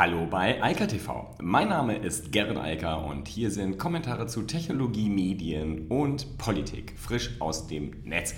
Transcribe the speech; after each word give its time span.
Hallo 0.00 0.24
bei 0.24 0.62
Eika 0.62 0.86
TV. 0.86 1.34
Mein 1.42 1.68
Name 1.68 1.94
ist 1.94 2.32
Gerrit 2.32 2.56
Eiker 2.56 3.04
und 3.04 3.28
hier 3.28 3.50
sind 3.50 3.76
Kommentare 3.76 4.26
zu 4.26 4.40
Technologie, 4.44 5.10
Medien 5.10 5.88
und 5.88 6.38
Politik 6.38 6.94
frisch 6.96 7.32
aus 7.38 7.66
dem 7.66 7.90
Netz. 8.04 8.34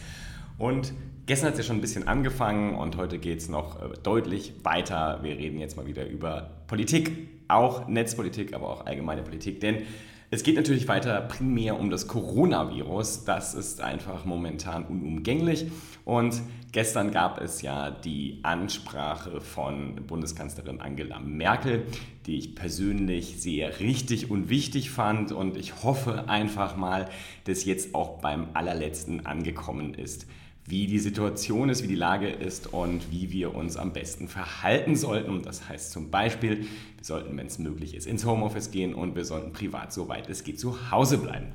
Und 0.59 0.93
gestern 1.27 1.46
hat 1.46 1.53
es 1.53 1.61
ja 1.61 1.64
schon 1.67 1.77
ein 1.77 1.80
bisschen 1.80 2.09
angefangen 2.09 2.75
und 2.75 2.96
heute 2.96 3.21
geht 3.21 3.38
es 3.38 3.48
noch 3.48 3.80
äh, 3.80 3.95
deutlich 4.03 4.54
weiter. 4.64 5.21
Wir 5.22 5.37
reden 5.38 5.61
jetzt 5.61 5.77
mal 5.77 5.87
wieder 5.87 6.04
über 6.04 6.51
Politik, 6.67 7.29
auch 7.46 7.87
Netzpolitik, 7.87 8.54
aber 8.54 8.69
auch 8.69 8.87
allgemeine 8.87 9.22
Politik, 9.22 9.60
denn 9.60 9.85
es 10.33 10.42
geht 10.42 10.56
natürlich 10.56 10.88
weiter 10.88 11.21
primär 11.21 11.78
um 11.78 11.90
das 11.90 12.08
Coronavirus. 12.08 13.26
Das 13.26 13.53
ist 13.53 13.82
einfach 13.82 14.24
momentan 14.24 14.87
unumgänglich. 14.87 15.67
Und 16.06 16.41
gestern 16.73 17.10
gab 17.10 17.38
es 17.38 17.60
ja 17.60 17.91
die 17.91 18.41
Ansprache 18.42 19.42
von 19.42 19.95
Bundeskanzlerin 20.06 20.80
Angela 20.80 21.20
Merkel, 21.20 21.84
die 22.24 22.38
ich 22.38 22.55
persönlich 22.55 23.42
sehr 23.42 23.78
richtig 23.78 24.30
und 24.30 24.48
wichtig 24.48 24.91
fand. 24.91 25.32
Und 25.32 25.58
ich 25.58 25.82
hoffe 25.82 26.30
einfach 26.30 26.77
mal, 26.77 27.10
dass 27.44 27.66
jetzt 27.66 27.94
auch 27.94 28.19
beim 28.20 28.46
allerletzten 28.55 29.27
angekommen 29.27 29.92
ist 29.92 30.27
wie 30.64 30.86
die 30.86 30.98
Situation 30.98 31.68
ist, 31.68 31.82
wie 31.82 31.88
die 31.88 31.96
Lage 31.96 32.28
ist 32.28 32.72
und 32.72 33.10
wie 33.10 33.32
wir 33.32 33.54
uns 33.54 33.76
am 33.76 33.92
besten 33.92 34.28
verhalten 34.28 34.94
sollten. 34.94 35.30
Und 35.30 35.46
das 35.46 35.68
heißt 35.68 35.90
zum 35.92 36.10
Beispiel, 36.10 36.60
wir 36.60 37.04
sollten, 37.04 37.36
wenn 37.36 37.46
es 37.46 37.58
möglich 37.58 37.94
ist, 37.94 38.06
ins 38.06 38.24
Homeoffice 38.24 38.70
gehen 38.70 38.94
und 38.94 39.16
wir 39.16 39.24
sollten 39.24 39.52
privat, 39.52 39.92
soweit 39.92 40.28
es 40.28 40.44
geht, 40.44 40.60
zu 40.60 40.90
Hause 40.90 41.18
bleiben. 41.18 41.48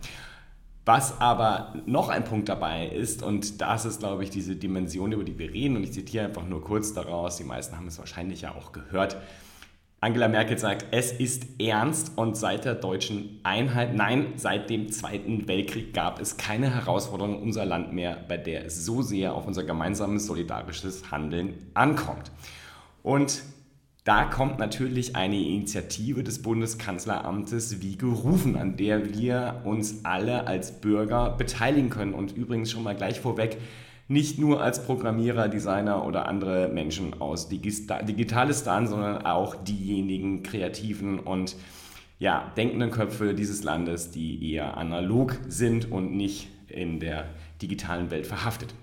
Was 0.86 1.20
aber 1.20 1.76
noch 1.86 2.08
ein 2.08 2.24
Punkt 2.24 2.48
dabei 2.48 2.88
ist, 2.88 3.22
und 3.22 3.60
das 3.60 3.84
ist, 3.84 4.00
glaube 4.00 4.24
ich, 4.24 4.30
diese 4.30 4.56
Dimension, 4.56 5.12
über 5.12 5.26
die 5.26 5.38
wir 5.38 5.52
reden, 5.52 5.76
und 5.76 5.84
ich 5.84 5.92
zitiere 5.92 6.26
einfach 6.26 6.48
nur 6.48 6.64
kurz 6.64 6.94
daraus, 6.94 7.36
die 7.36 7.44
meisten 7.44 7.76
haben 7.76 7.88
es 7.88 8.00
wahrscheinlich 8.00 8.42
ja 8.42 8.56
auch 8.56 8.72
gehört, 8.72 9.18
Angela 10.00 10.28
Merkel 10.28 10.60
sagt, 10.60 10.86
es 10.92 11.12
ist 11.12 11.60
ernst 11.60 12.20
und 12.20 12.38
seit 12.38 12.66
der 12.66 12.76
deutschen 12.76 13.40
Einheit, 13.42 13.96
nein, 13.96 14.34
seit 14.36 14.70
dem 14.70 14.92
Zweiten 14.92 15.48
Weltkrieg 15.48 15.92
gab 15.92 16.22
es 16.22 16.38
keine 16.38 16.72
Herausforderung 16.76 17.38
in 17.38 17.42
unser 17.42 17.66
Land 17.66 17.94
mehr, 17.94 18.24
bei 18.28 18.38
der 18.38 18.66
es 18.66 18.86
so 18.86 19.02
sehr 19.02 19.34
auf 19.34 19.48
unser 19.48 19.64
gemeinsames 19.64 20.28
solidarisches 20.28 21.10
Handeln 21.10 21.56
ankommt. 21.74 22.32
Und 23.02 23.42
da 24.04 24.26
kommt 24.26 24.60
natürlich 24.60 25.16
eine 25.16 25.36
Initiative 25.36 26.24
des 26.24 26.44
Bundeskanzleramtes 26.44 27.82
wie 27.82 27.98
gerufen, 27.98 28.56
an 28.56 28.78
der 28.78 29.16
wir 29.16 29.62
uns 29.66 30.06
alle 30.06 30.46
als 30.46 30.80
Bürger 30.80 31.32
beteiligen 31.32 31.90
können. 31.90 32.14
Und 32.14 32.38
übrigens 32.38 32.70
schon 32.70 32.84
mal 32.84 32.96
gleich 32.96 33.20
vorweg, 33.20 33.58
nicht 34.08 34.40
nur 34.40 34.62
als 34.62 34.86
Programmierer, 34.86 35.50
Designer 35.50 36.06
oder 36.06 36.28
andere 36.28 36.70
Menschen 36.70 37.20
aus 37.20 37.50
Digitalistan, 37.50 38.88
sondern 38.88 39.26
auch 39.26 39.56
diejenigen 39.56 40.44
kreativen 40.44 41.20
und 41.20 41.56
ja, 42.20 42.52
denkenden 42.58 42.90
Köpfe 42.90 43.34
dieses 43.34 43.64
Landes, 43.64 44.12
die 44.12 44.54
eher 44.54 44.78
analog 44.78 45.38
sind 45.48 45.92
und 45.92 46.16
nicht 46.16 46.48
in 46.68 47.00
der 47.00 47.26
digitalen 47.62 48.10
Welt 48.10 48.26
verhaftet. 48.26 48.74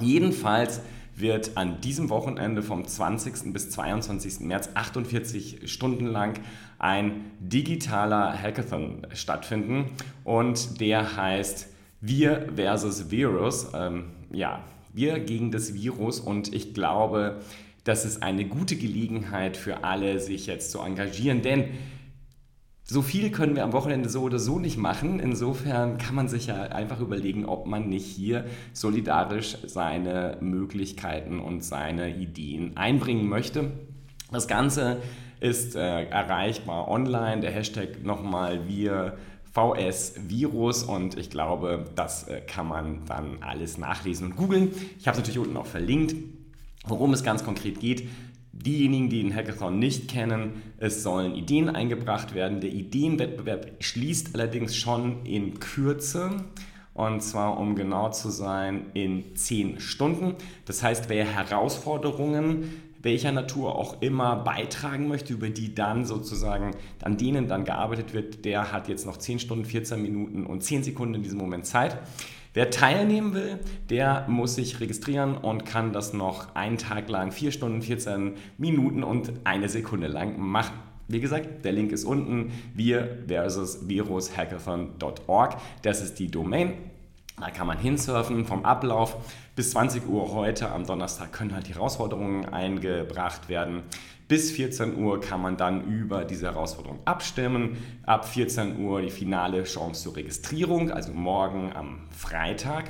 Jedenfalls 0.00 0.80
wird 1.14 1.56
an 1.56 1.80
diesem 1.80 2.08
Wochenende 2.08 2.62
vom 2.62 2.86
20. 2.86 3.52
bis 3.52 3.70
22. 3.70 4.40
März 4.40 4.70
48 4.74 5.70
Stunden 5.70 6.06
lang 6.06 6.40
ein 6.78 7.32
digitaler 7.40 8.32
Hackathon 8.40 9.06
stattfinden 9.12 9.86
und 10.24 10.80
der 10.80 11.16
heißt 11.16 11.68
Wir 12.00 12.48
versus 12.54 13.10
Virus. 13.10 13.68
Ähm, 13.74 14.06
ja, 14.32 14.64
wir 14.92 15.20
gegen 15.20 15.50
das 15.50 15.74
Virus 15.74 16.20
und 16.20 16.52
ich 16.54 16.74
glaube, 16.74 17.40
das 17.84 18.04
ist 18.04 18.22
eine 18.22 18.44
gute 18.44 18.76
Gelegenheit 18.76 19.56
für 19.56 19.84
alle, 19.84 20.20
sich 20.20 20.46
jetzt 20.46 20.70
zu 20.70 20.80
engagieren, 20.80 21.42
denn 21.42 21.64
so 22.84 23.02
viel 23.02 23.30
können 23.30 23.54
wir 23.54 23.62
am 23.62 23.72
Wochenende 23.72 24.08
so 24.08 24.22
oder 24.22 24.40
so 24.40 24.58
nicht 24.58 24.76
machen. 24.76 25.20
Insofern 25.20 25.96
kann 25.96 26.16
man 26.16 26.26
sich 26.26 26.48
ja 26.48 26.62
einfach 26.62 26.98
überlegen, 26.98 27.44
ob 27.44 27.66
man 27.66 27.88
nicht 27.88 28.06
hier 28.06 28.46
solidarisch 28.72 29.58
seine 29.64 30.38
Möglichkeiten 30.40 31.38
und 31.38 31.62
seine 31.62 32.16
Ideen 32.16 32.76
einbringen 32.76 33.28
möchte. 33.28 33.70
Das 34.32 34.48
Ganze 34.48 34.96
ist 35.38 35.76
äh, 35.76 36.04
erreichbar 36.06 36.88
online. 36.88 37.40
Der 37.40 37.52
Hashtag 37.52 38.02
nochmal 38.02 38.66
wir 38.66 39.16
VS-Virus 39.52 40.84
und 40.84 41.18
ich 41.18 41.30
glaube, 41.30 41.86
das 41.96 42.28
äh, 42.28 42.40
kann 42.40 42.68
man 42.68 43.04
dann 43.06 43.42
alles 43.42 43.78
nachlesen 43.78 44.28
und 44.28 44.36
googeln. 44.36 44.70
Ich 44.98 45.06
habe 45.08 45.16
es 45.16 45.18
natürlich 45.18 45.38
unten 45.38 45.56
auch 45.56 45.66
verlinkt, 45.66 46.14
worum 46.86 47.12
es 47.12 47.24
ganz 47.24 47.44
konkret 47.44 47.80
geht. 47.80 48.08
Diejenigen, 48.52 49.08
die 49.08 49.22
den 49.22 49.34
Hackathon 49.34 49.78
nicht 49.78 50.08
kennen, 50.08 50.62
es 50.78 51.02
sollen 51.02 51.34
Ideen 51.34 51.68
eingebracht 51.68 52.34
werden. 52.34 52.60
Der 52.60 52.70
Ideenwettbewerb 52.70 53.82
schließt 53.82 54.34
allerdings 54.34 54.76
schon 54.76 55.24
in 55.24 55.58
Kürze. 55.58 56.44
Und 56.92 57.22
zwar, 57.22 57.58
um 57.58 57.76
genau 57.76 58.10
zu 58.10 58.30
sein, 58.30 58.86
in 58.94 59.34
10 59.34 59.80
Stunden. 59.80 60.34
Das 60.66 60.82
heißt, 60.82 61.08
wer 61.08 61.24
Herausforderungen 61.24 62.89
welcher 63.02 63.32
Natur 63.32 63.76
auch 63.76 64.00
immer 64.02 64.36
beitragen 64.36 65.08
möchte, 65.08 65.32
über 65.32 65.48
die 65.48 65.74
dann 65.74 66.04
sozusagen, 66.04 66.72
an 67.02 67.16
denen 67.16 67.48
dann 67.48 67.64
gearbeitet 67.64 68.12
wird, 68.12 68.44
der 68.44 68.72
hat 68.72 68.88
jetzt 68.88 69.06
noch 69.06 69.16
10 69.16 69.38
Stunden, 69.38 69.64
14 69.64 70.00
Minuten 70.00 70.46
und 70.46 70.62
10 70.62 70.82
Sekunden 70.84 71.14
in 71.14 71.22
diesem 71.22 71.38
Moment 71.38 71.66
Zeit. 71.66 71.98
Wer 72.52 72.70
teilnehmen 72.70 73.32
will, 73.32 73.60
der 73.90 74.26
muss 74.28 74.56
sich 74.56 74.80
registrieren 74.80 75.36
und 75.36 75.64
kann 75.64 75.92
das 75.92 76.12
noch 76.12 76.54
einen 76.56 76.78
Tag 76.78 77.08
lang, 77.08 77.30
4 77.30 77.52
Stunden, 77.52 77.80
14 77.80 78.34
Minuten 78.58 79.04
und 79.04 79.32
eine 79.44 79.68
Sekunde 79.68 80.08
lang 80.08 80.40
machen. 80.40 80.74
Wie 81.06 81.20
gesagt, 81.20 81.64
der 81.64 81.72
Link 81.72 81.92
ist 81.92 82.04
unten, 82.04 82.52
wir 82.74 83.24
versus 83.26 83.88
virushackathon.org. 83.88 85.56
Das 85.82 86.02
ist 86.02 86.18
die 86.18 86.30
Domain. 86.30 86.74
Da 87.38 87.50
kann 87.50 87.66
man 87.66 87.78
hinsurfen 87.78 88.44
vom 88.44 88.64
Ablauf. 88.64 89.16
Bis 89.56 89.70
20 89.70 90.06
Uhr 90.06 90.32
heute 90.32 90.70
am 90.70 90.86
Donnerstag 90.86 91.32
können 91.32 91.54
halt 91.54 91.68
die 91.68 91.74
Herausforderungen 91.74 92.46
eingebracht 92.46 93.48
werden. 93.48 93.82
Bis 94.28 94.52
14 94.52 94.96
Uhr 94.96 95.20
kann 95.20 95.42
man 95.42 95.56
dann 95.56 95.84
über 95.84 96.24
diese 96.24 96.46
Herausforderung 96.46 97.00
abstimmen. 97.04 97.78
Ab 98.06 98.28
14 98.28 98.78
Uhr 98.78 99.02
die 99.02 99.10
finale 99.10 99.64
Chance 99.64 100.04
zur 100.04 100.16
Registrierung, 100.16 100.92
also 100.92 101.12
morgen 101.12 101.72
am 101.74 102.02
Freitag. 102.10 102.84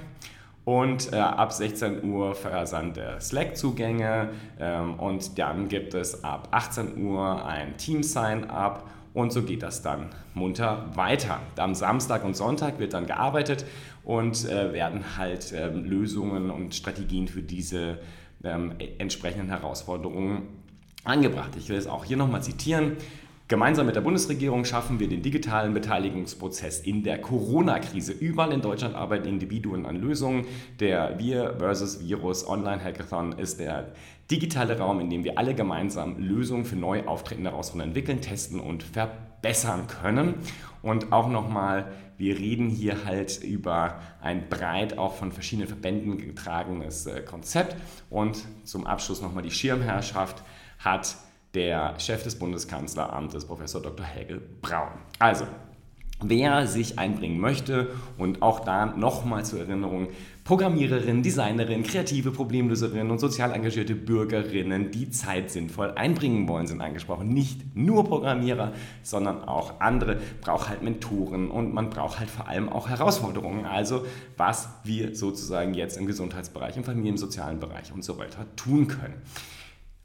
Und 0.67 1.13
äh, 1.13 1.17
ab 1.17 1.53
16 1.53 2.05
Uhr 2.05 2.35
Versand 2.35 2.99
der 2.99 3.21
Slack-Zugänge. 3.21 4.31
Ähm, 4.59 5.01
und 5.01 5.39
dann 5.39 5.69
gibt 5.69 5.95
es 5.95 6.23
ab 6.23 6.49
18 6.51 7.03
Uhr 7.03 7.47
ein 7.47 7.77
Team-Sign-up 7.79 8.87
und 9.13 9.33
so 9.33 9.43
geht 9.43 9.63
das 9.63 9.83
dann 9.83 10.11
munter 10.35 10.87
weiter. 10.95 11.41
Am 11.57 11.75
Samstag 11.75 12.25
und 12.25 12.37
Sonntag 12.37 12.79
wird 12.79 12.95
dann 12.95 13.07
gearbeitet 13.07 13.65
und 14.05 14.45
äh, 14.49 14.73
werden 14.73 15.17
halt 15.17 15.53
äh, 15.53 15.69
Lösungen 15.69 16.51
und 16.51 16.75
Strategien 16.75 17.29
für 17.29 17.43
diese 17.43 17.99
ähm, 18.45 18.75
entsprechenden 18.99 19.49
Herausforderungen 19.49 20.43
angebracht. 21.05 21.57
Ich 21.57 21.69
will 21.69 21.77
es 21.77 21.87
auch 21.87 22.05
hier 22.05 22.17
nochmal 22.17 22.43
zitieren. 22.43 22.97
Gemeinsam 23.49 23.87
mit 23.87 23.97
der 23.97 24.01
Bundesregierung 24.03 24.65
schaffen 24.65 25.01
wir 25.01 25.09
den 25.09 25.23
digitalen 25.23 25.75
Beteiligungsprozess 25.75 26.79
in 26.79 27.03
der 27.03 27.21
Corona-Krise. 27.21 28.13
Überall 28.13 28.53
in 28.53 28.61
Deutschland 28.61 28.95
arbeiten 28.95 29.27
Individuen 29.27 29.87
an 29.87 29.97
Lösungen. 29.97 30.47
Der 30.79 31.19
Wir 31.19 31.57
versus 31.59 32.01
Virus 32.01 32.47
Online-Hackathon 32.47 33.33
ist 33.33 33.59
der 33.59 33.93
digitale 34.31 34.79
Raum, 34.79 35.01
in 35.01 35.11
dem 35.11 35.25
wir 35.25 35.39
alle 35.39 35.55
gemeinsam 35.55 36.19
Lösungen 36.19 36.65
für 36.65 36.77
neu 36.77 37.07
auftretende 37.07 37.51
Herausforderungen 37.51 37.91
entwickeln, 37.91 38.21
testen 38.21 38.61
und 38.61 38.83
verbessern 38.83 39.87
können. 39.87 40.35
Und 40.83 41.13
auch 41.13 41.29
nochmal, 41.29 41.93
wir 42.17 42.39
reden 42.39 42.69
hier 42.69 43.05
halt 43.05 43.43
über 43.43 44.01
ein 44.21 44.49
breit 44.49 44.99
auch 44.99 45.15
von 45.15 45.33
verschiedenen 45.33 45.69
Verbänden 45.69 46.19
getragenes 46.19 47.07
äh, 47.07 47.23
Konzept. 47.23 47.77
Und 48.09 48.45
zum 48.65 48.87
Abschluss 48.87 49.21
nochmal 49.21 49.43
die 49.43 49.51
Schirmherrschaft 49.51 50.43
hat 50.79 51.17
der 51.55 51.99
Chef 51.99 52.23
des 52.23 52.39
Bundeskanzleramtes, 52.39 53.45
Professor 53.45 53.83
Dr. 53.83 54.07
Helge 54.07 54.41
Braun. 54.63 54.93
Also, 55.19 55.47
wer 56.23 56.67
sich 56.67 56.99
einbringen 56.99 57.41
möchte 57.41 57.91
und 58.19 58.43
auch 58.43 58.61
da 58.61 58.87
nochmal 58.87 59.45
zur 59.45 59.61
Erinnerung, 59.61 60.09
Programmiererinnen, 60.45 61.23
Designerinnen, 61.23 61.85
kreative 61.85 62.33
Problemlöserinnen 62.33 63.11
und 63.11 63.21
sozial 63.21 63.53
engagierte 63.53 63.95
Bürgerinnen, 63.95 64.91
die 64.91 65.11
Zeit 65.11 65.51
sinnvoll 65.51 65.93
einbringen 65.93 66.49
wollen, 66.49 66.67
sind 66.67 66.81
angesprochen. 66.81 67.29
Nicht 67.29 67.77
nur 67.77 68.05
Programmierer, 68.05 68.73
sondern 69.03 69.45
auch 69.45 69.81
andere. 69.81 70.19
Braucht 70.41 70.69
halt 70.69 70.83
Mentoren 70.83 71.51
und 71.51 71.73
man 71.73 71.91
braucht 71.91 72.19
halt 72.19 72.31
vor 72.31 72.49
allem 72.49 72.69
auch 72.69 72.89
Herausforderungen. 72.89 73.65
Also 73.65 74.05
was 74.37 74.71
wir 74.83 75.15
sozusagen 75.15 75.75
jetzt 75.75 75.97
im 75.97 76.07
Gesundheitsbereich, 76.07 76.77
im 76.77 76.85
Familien- 76.85 77.15
und 77.15 77.19
sozialen 77.19 77.61
Bereich 77.61 77.93
und 77.93 78.03
so 78.03 78.19
weiter 78.19 78.45
tun 78.57 78.89
können. 78.89 79.15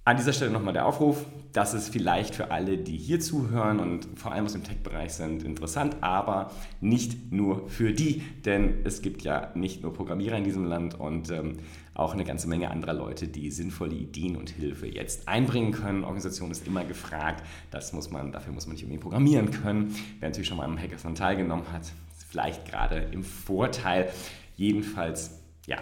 An 0.08 0.18
dieser 0.18 0.34
Stelle 0.34 0.52
nochmal 0.52 0.74
der 0.74 0.86
Aufruf, 0.86 1.26
das 1.52 1.74
ist 1.74 1.90
vielleicht 1.90 2.36
für 2.36 2.52
alle, 2.52 2.78
die 2.78 2.96
hier 2.96 3.20
zuhören 3.20 3.80
und 3.80 4.08
vor 4.14 4.32
allem 4.32 4.46
aus 4.46 4.54
dem 4.54 4.64
Tech-Bereich 4.64 5.14
sind, 5.14 5.42
interessant, 5.42 5.98
aber 6.02 6.52
nicht 6.80 7.32
nur 7.32 7.68
für 7.70 7.92
die, 7.92 8.22
denn 8.46 8.82
es 8.84 9.02
gibt 9.02 9.24
ja 9.24 9.50
nicht 9.56 9.82
nur 9.82 9.94
Programmierer 9.94 10.38
in 10.38 10.44
diesem 10.44 10.64
Land 10.64 10.94
und 11.00 11.32
ähm, 11.32 11.58
auch 11.96 12.14
eine 12.14 12.24
ganze 12.24 12.48
Menge 12.48 12.70
anderer 12.70 12.94
Leute, 12.94 13.28
die 13.28 13.50
sinnvolle 13.50 13.96
Ideen 13.96 14.36
und 14.36 14.52
Hilfe 14.52 14.86
jetzt 14.86 15.28
einbringen 15.28 15.72
können. 15.72 16.04
Organisation 16.04 16.52
ist 16.52 16.68
immer 16.68 16.86
gefragt, 16.86 17.44
das 17.72 17.92
muss 17.92 18.12
man, 18.12 18.32
dafür 18.32 18.54
muss 18.54 18.68
man 18.68 18.74
nicht 18.74 18.84
unbedingt 18.84 19.02
programmieren 19.02 19.50
können. 19.50 19.96
Wer 20.20 20.30
natürlich 20.30 20.50
schon 20.50 20.58
mal 20.58 20.66
am 20.66 20.78
Hackathon 20.78 21.16
teilgenommen 21.16 21.66
hat, 21.74 21.82
ist 21.82 22.26
vielleicht 22.30 22.64
gerade 22.70 22.98
im 23.12 23.24
Vorteil. 23.24 24.12
Jedenfalls, 24.56 25.40
ja, 25.66 25.78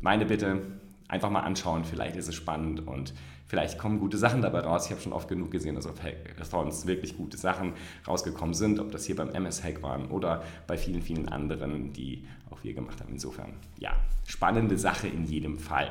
meine 0.00 0.24
Bitte, 0.24 0.62
einfach 1.08 1.30
mal 1.30 1.40
anschauen, 1.40 1.84
vielleicht 1.84 2.14
ist 2.14 2.28
es 2.28 2.34
spannend 2.36 2.86
und 2.86 3.12
vielleicht 3.46 3.78
kommen 3.78 3.98
gute 3.98 4.18
Sachen 4.18 4.42
dabei 4.42 4.60
raus. 4.60 4.86
Ich 4.86 4.92
habe 4.92 5.00
schon 5.00 5.12
oft 5.12 5.28
genug 5.28 5.50
gesehen, 5.50 5.74
dass 5.74 5.86
auf 5.86 6.02
Hackathons 6.02 6.86
wirklich 6.86 7.16
gute 7.16 7.36
Sachen 7.36 7.74
rausgekommen 8.06 8.54
sind, 8.54 8.80
ob 8.80 8.92
das 8.92 9.04
hier 9.04 9.16
beim 9.16 9.30
MS-Hack 9.30 9.82
waren 9.82 10.06
oder 10.06 10.42
bei 10.66 10.76
vielen, 10.76 11.02
vielen 11.02 11.28
anderen, 11.28 11.92
die 11.92 12.26
auch 12.50 12.62
wir 12.62 12.74
gemacht 12.74 13.00
haben. 13.00 13.12
Insofern, 13.12 13.54
ja, 13.78 13.92
spannende 14.26 14.78
Sache 14.78 15.08
in 15.08 15.24
jedem 15.24 15.58
Fall. 15.58 15.90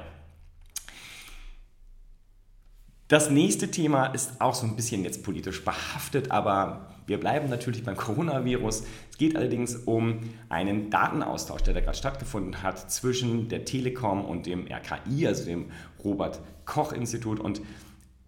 Das 3.08 3.30
nächste 3.30 3.70
Thema 3.70 4.08
ist 4.08 4.42
auch 4.42 4.56
so 4.56 4.66
ein 4.66 4.76
bisschen 4.76 5.04
jetzt 5.04 5.24
politisch 5.24 5.64
behaftet, 5.64 6.32
aber 6.32 6.88
wir 7.06 7.20
bleiben 7.20 7.52
natürlich 7.52 7.84
beim 7.84 7.96
Coronavirus. 7.96 8.84
Es 9.12 9.18
geht 9.20 9.36
allerdings 9.36 9.76
um 9.76 10.22
einen 10.50 10.90
Datenaustausch, 10.90 11.62
der 11.62 11.76
da 11.76 11.82
gerade 11.82 11.96
stattgefunden 11.96 12.64
hat 12.64 12.90
zwischen 12.90 13.48
der 13.48 13.64
Telekom 13.64 14.26
und 14.26 14.48
dem 14.48 14.66
RKI, 14.66 15.28
also 15.28 15.46
dem 15.46 15.66
Robert 16.04 16.40
Koch 16.66 16.94
Institut. 16.94 17.40
Und 17.40 17.62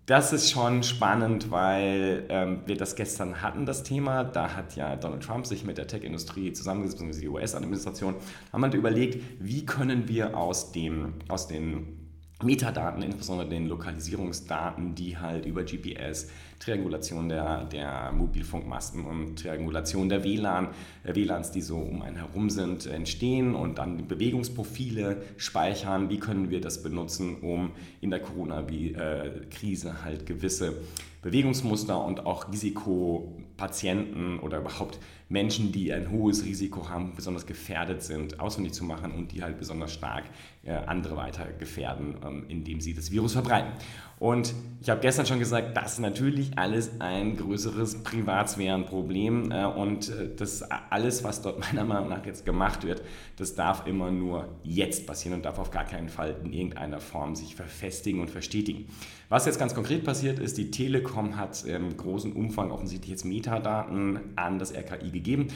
das 0.06 0.32
ist 0.32 0.52
schon 0.52 0.84
spannend, 0.84 1.50
weil 1.50 2.26
ähm, 2.30 2.62
wir 2.68 2.78
das 2.78 2.96
gestern 2.96 3.42
hatten, 3.42 3.66
das 3.66 3.82
Thema. 3.82 4.24
Da 4.26 4.56
hat 4.56 4.76
ja 4.76 4.96
Donald 4.96 5.24
Trump 5.24 5.48
sich 5.48 5.66
mit 5.66 5.80
der 5.80 5.88
Tech-Industrie 5.88 6.54
zusammengesetzt, 6.54 7.00
beziehungsweise 7.00 7.22
die 7.22 7.30
US-Administration, 7.30 8.14
haben 8.54 8.62
halt 8.62 8.76
überlegt, 8.76 9.24
wie 9.40 9.66
können 9.66 10.08
wir 10.08 10.38
aus, 10.38 10.72
dem, 10.72 11.16
aus 11.30 11.48
den 11.48 11.97
Metadaten, 12.44 13.02
insbesondere 13.02 13.50
den 13.50 13.68
Lokalisierungsdaten, 13.68 14.94
die 14.94 15.18
halt 15.18 15.46
über 15.46 15.64
GPS, 15.64 16.28
Triangulation 16.60 17.30
der, 17.30 17.66
der 17.66 18.12
Mobilfunkmasten 18.12 19.06
und 19.06 19.40
Triangulation 19.40 20.10
der 20.10 20.24
WLAN, 20.24 20.70
äh, 21.04 21.16
WLANs, 21.16 21.52
die 21.52 21.62
so 21.62 21.78
um 21.78 22.02
einen 22.02 22.18
herum 22.18 22.50
sind, 22.50 22.86
entstehen 22.86 23.56
und 23.56 23.78
dann 23.78 24.08
Bewegungsprofile 24.08 25.22
speichern. 25.38 26.10
Wie 26.10 26.20
können 26.20 26.50
wir 26.50 26.62
das 26.62 26.82
benutzen, 26.82 27.38
um 27.42 27.72
in 28.02 28.10
der 28.10 28.20
Corona-Krise 28.20 30.04
halt 30.04 30.26
gewisse 30.26 30.74
Bewegungsmuster 31.22 32.04
und 32.04 32.26
auch 32.26 32.52
Risikopatienten 32.52 34.40
oder 34.40 34.60
überhaupt 34.60 35.00
Menschen, 35.30 35.72
die 35.72 35.92
ein 35.92 36.10
hohes 36.10 36.46
Risiko 36.46 36.90
haben, 36.90 37.14
besonders 37.16 37.46
gefährdet 37.46 38.02
sind, 38.02 38.40
ausfindig 38.40 38.74
zu 38.74 38.86
machen 38.86 39.12
und 39.12 39.34
die 39.34 39.44
halt 39.44 39.60
besonders 39.60 39.92
stark 39.92 40.24
äh, 40.64 40.72
andere 40.72 41.18
weiter 41.18 41.46
gefährden, 41.60 42.16
ähm, 42.26 42.46
indem 42.48 42.80
sie 42.80 42.94
das 42.94 43.12
Virus 43.12 43.34
verbreiten. 43.34 43.72
Und 44.20 44.54
ich 44.82 44.90
habe 44.90 45.02
gestern 45.02 45.26
schon 45.26 45.40
gesagt, 45.40 45.76
das 45.76 45.94
ist 45.94 46.00
natürlich 46.48 46.58
alles 46.58 46.92
ein 47.00 47.38
größeres 47.38 48.04
Privatsphärenproblem 48.04 49.52
äh, 49.52 49.66
und 49.66 50.10
äh, 50.10 50.30
das 50.36 50.64
alles, 50.90 51.24
was 51.24 51.42
dort 51.42 51.60
meiner 51.74 51.86
Meinung 51.86 52.10
nach 52.10 52.26
jetzt 52.26 52.46
gemacht 52.46 52.86
wird, 52.86 53.02
das 53.38 53.56
darf 53.56 53.88
immer 53.88 54.12
nur 54.12 54.48
jetzt 54.64 55.08
passieren 55.08 55.38
und 55.38 55.46
darf 55.46 55.60
auf 55.60 55.72
gar 55.72 55.86
keinen 55.86 56.10
Fall 56.10 56.36
in 56.44 56.54
irgendeiner 56.54 57.00
Form 57.00 57.36
sich 57.36 57.56
verfestigen 57.56 58.22
und 58.22 58.30
verstetigen. 58.30 58.88
Was 59.30 59.46
jetzt 59.46 59.60
ganz 59.60 59.74
konkret 59.74 60.04
passiert 60.04 60.40
ist, 60.40 60.58
die 60.58 60.72
Telekom 60.72 61.38
hat 61.38 61.66
im 61.66 61.96
großen 61.98 62.34
Umfang 62.34 62.72
offensichtlich 62.72 63.12
jetzt 63.12 63.26
Metadaten 63.26 64.20
an 64.36 64.60
das 64.60 64.74
RKI 64.74 65.12
gegeben, 65.12 65.48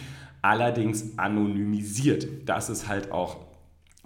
allerdings 0.42 1.18
anonymisiert. 1.18 2.28
Das 2.46 2.70
ist 2.70 2.88
halt 2.88 3.12
auch 3.12 3.38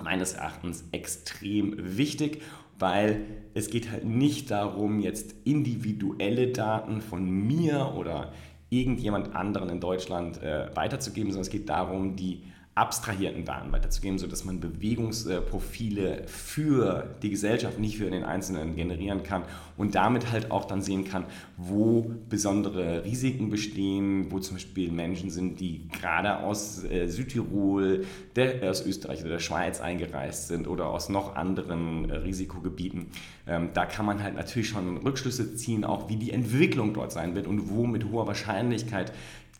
meines 0.01 0.33
Erachtens 0.33 0.83
extrem 0.91 1.75
wichtig, 1.77 2.41
weil 2.79 3.21
es 3.53 3.69
geht 3.69 3.91
halt 3.91 4.05
nicht 4.05 4.51
darum, 4.51 4.99
jetzt 4.99 5.35
individuelle 5.43 6.47
Daten 6.47 7.01
von 7.01 7.29
mir 7.29 7.93
oder 7.97 8.31
irgendjemand 8.69 9.35
anderen 9.35 9.69
in 9.69 9.79
Deutschland 9.79 10.41
äh, 10.41 10.75
weiterzugeben, 10.75 11.31
sondern 11.31 11.43
es 11.43 11.49
geht 11.49 11.69
darum, 11.69 12.15
die 12.15 12.43
abstrahierten 12.75 13.45
Daten 13.45 13.71
weiterzugeben, 13.71 14.19
sodass 14.19 14.43
man 14.43 14.59
Bewegungsprofile 14.59 16.23
für 16.27 17.15
die 17.21 17.29
Gesellschaft, 17.29 17.79
nicht 17.79 17.97
für 17.97 18.09
den 18.09 18.25
Einzelnen 18.25 18.75
generieren 18.75 19.23
kann 19.23 19.43
und 19.77 19.95
damit 19.95 20.29
halt 20.29 20.51
auch 20.51 20.65
dann 20.65 20.81
sehen 20.81 21.05
kann, 21.05 21.25
wo 21.55 22.11
besondere 22.29 23.05
Risiken 23.05 23.49
bestehen, 23.49 24.29
wo 24.29 24.39
zum 24.39 24.57
Beispiel 24.57 24.91
Menschen 24.91 25.29
sind, 25.29 25.61
die 25.61 25.87
gerade 25.87 26.39
aus 26.39 26.83
äh, 26.83 27.07
Südtirol, 27.07 28.05
der, 28.35 28.69
aus 28.69 28.85
Österreich 28.85 29.21
oder 29.21 29.29
der 29.29 29.39
Schweiz 29.39 29.79
eingereist 29.79 30.49
sind 30.49 30.67
oder 30.67 30.87
aus 30.87 31.07
noch 31.07 31.37
anderen 31.37 32.09
äh, 32.09 32.17
Risikogebieten. 32.17 33.07
Ähm, 33.47 33.69
da 33.73 33.85
kann 33.85 34.05
man 34.05 34.21
halt 34.21 34.35
natürlich 34.35 34.67
schon 34.67 34.97
Rückschlüsse 34.97 35.55
ziehen, 35.55 35.85
auch 35.85 36.09
wie 36.09 36.17
die 36.17 36.31
Entwicklung 36.31 36.93
dort 36.93 37.13
sein 37.13 37.35
wird 37.35 37.47
und 37.47 37.69
wo 37.69 37.87
mit 37.87 38.11
hoher 38.11 38.27
Wahrscheinlichkeit 38.27 39.13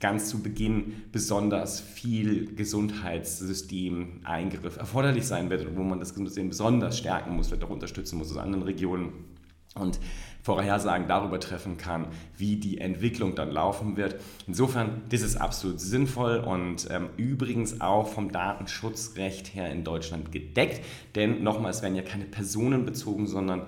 ganz 0.05 0.29
zu 0.29 0.43
Beginn 0.43 1.01
besonders 1.11 1.79
viel 1.79 2.53
Gesundheitssystem-Eingriff 2.53 4.77
erforderlich 4.77 5.25
sein 5.25 5.49
wird 5.49 5.65
und 5.65 5.77
wo 5.77 5.81
man 5.81 5.99
das 5.99 6.09
Gesundheitssystem 6.09 6.49
besonders 6.49 6.99
stärken 6.99 7.35
muss, 7.35 7.47
vielleicht 7.47 7.63
auch 7.63 7.71
unterstützen 7.71 8.19
muss 8.19 8.29
aus 8.29 8.37
anderen 8.37 8.61
Regionen 8.61 9.13
und 9.73 9.99
Vorhersagen 10.43 11.07
darüber 11.07 11.39
treffen 11.39 11.77
kann, 11.77 12.05
wie 12.37 12.57
die 12.57 12.77
Entwicklung 12.77 13.33
dann 13.33 13.49
laufen 13.49 13.97
wird. 13.97 14.21
Insofern, 14.45 15.01
das 15.09 15.23
ist 15.23 15.37
absolut 15.37 15.79
sinnvoll 15.79 16.37
und 16.37 16.87
ähm, 16.91 17.09
übrigens 17.17 17.81
auch 17.81 18.07
vom 18.07 18.31
Datenschutzrecht 18.31 19.55
her 19.55 19.71
in 19.71 19.83
Deutschland 19.83 20.31
gedeckt, 20.31 20.85
denn 21.15 21.41
nochmal, 21.41 21.71
es 21.71 21.81
werden 21.81 21.95
ja 21.95 22.03
keine 22.03 22.25
Personen 22.25 22.85
bezogen, 22.85 23.25
sondern 23.25 23.63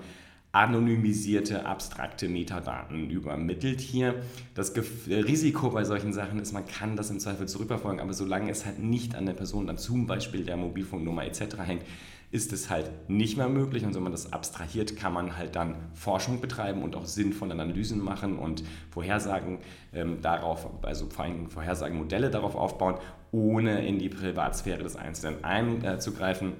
anonymisierte, 0.52 1.66
abstrakte 1.66 2.28
Metadaten 2.28 3.10
übermittelt 3.10 3.80
hier. 3.80 4.22
Das 4.54 4.72
Risiko 5.06 5.70
bei 5.70 5.84
solchen 5.84 6.12
Sachen 6.12 6.38
ist, 6.40 6.52
man 6.52 6.66
kann 6.66 6.96
das 6.96 7.10
im 7.10 7.20
Zweifel 7.20 7.46
zurückverfolgen, 7.46 8.00
aber 8.00 8.14
solange 8.14 8.50
es 8.50 8.64
halt 8.64 8.78
nicht 8.78 9.14
an 9.14 9.26
der 9.26 9.34
Person 9.34 9.66
dann 9.66 9.76
zum 9.76 10.06
Beispiel 10.06 10.44
der 10.44 10.56
Mobilfunknummer 10.56 11.24
etc. 11.26 11.58
hängt, 11.58 11.82
ist 12.30 12.52
es 12.52 12.68
halt 12.68 12.90
nicht 13.08 13.36
mehr 13.36 13.48
möglich. 13.48 13.84
Und 13.84 13.94
wenn 13.94 14.02
man 14.02 14.12
das 14.12 14.32
abstrahiert, 14.32 14.96
kann 14.96 15.12
man 15.12 15.36
halt 15.36 15.56
dann 15.56 15.76
Forschung 15.94 16.40
betreiben 16.40 16.82
und 16.82 16.94
auch 16.94 17.06
sinnvolle 17.06 17.52
Analysen 17.52 18.02
machen 18.02 18.38
und 18.38 18.64
Vorhersagen 18.90 19.58
ähm, 19.92 20.20
darauf, 20.20 20.66
also 20.82 21.08
vor 21.08 21.24
allem 21.24 21.48
Vorhersagenmodelle 21.48 22.30
darauf 22.30 22.54
aufbauen, 22.54 22.96
ohne 23.32 23.86
in 23.86 23.98
die 23.98 24.08
Privatsphäre 24.08 24.82
des 24.82 24.96
Einzelnen 24.96 25.44
einzugreifen. 25.44 26.52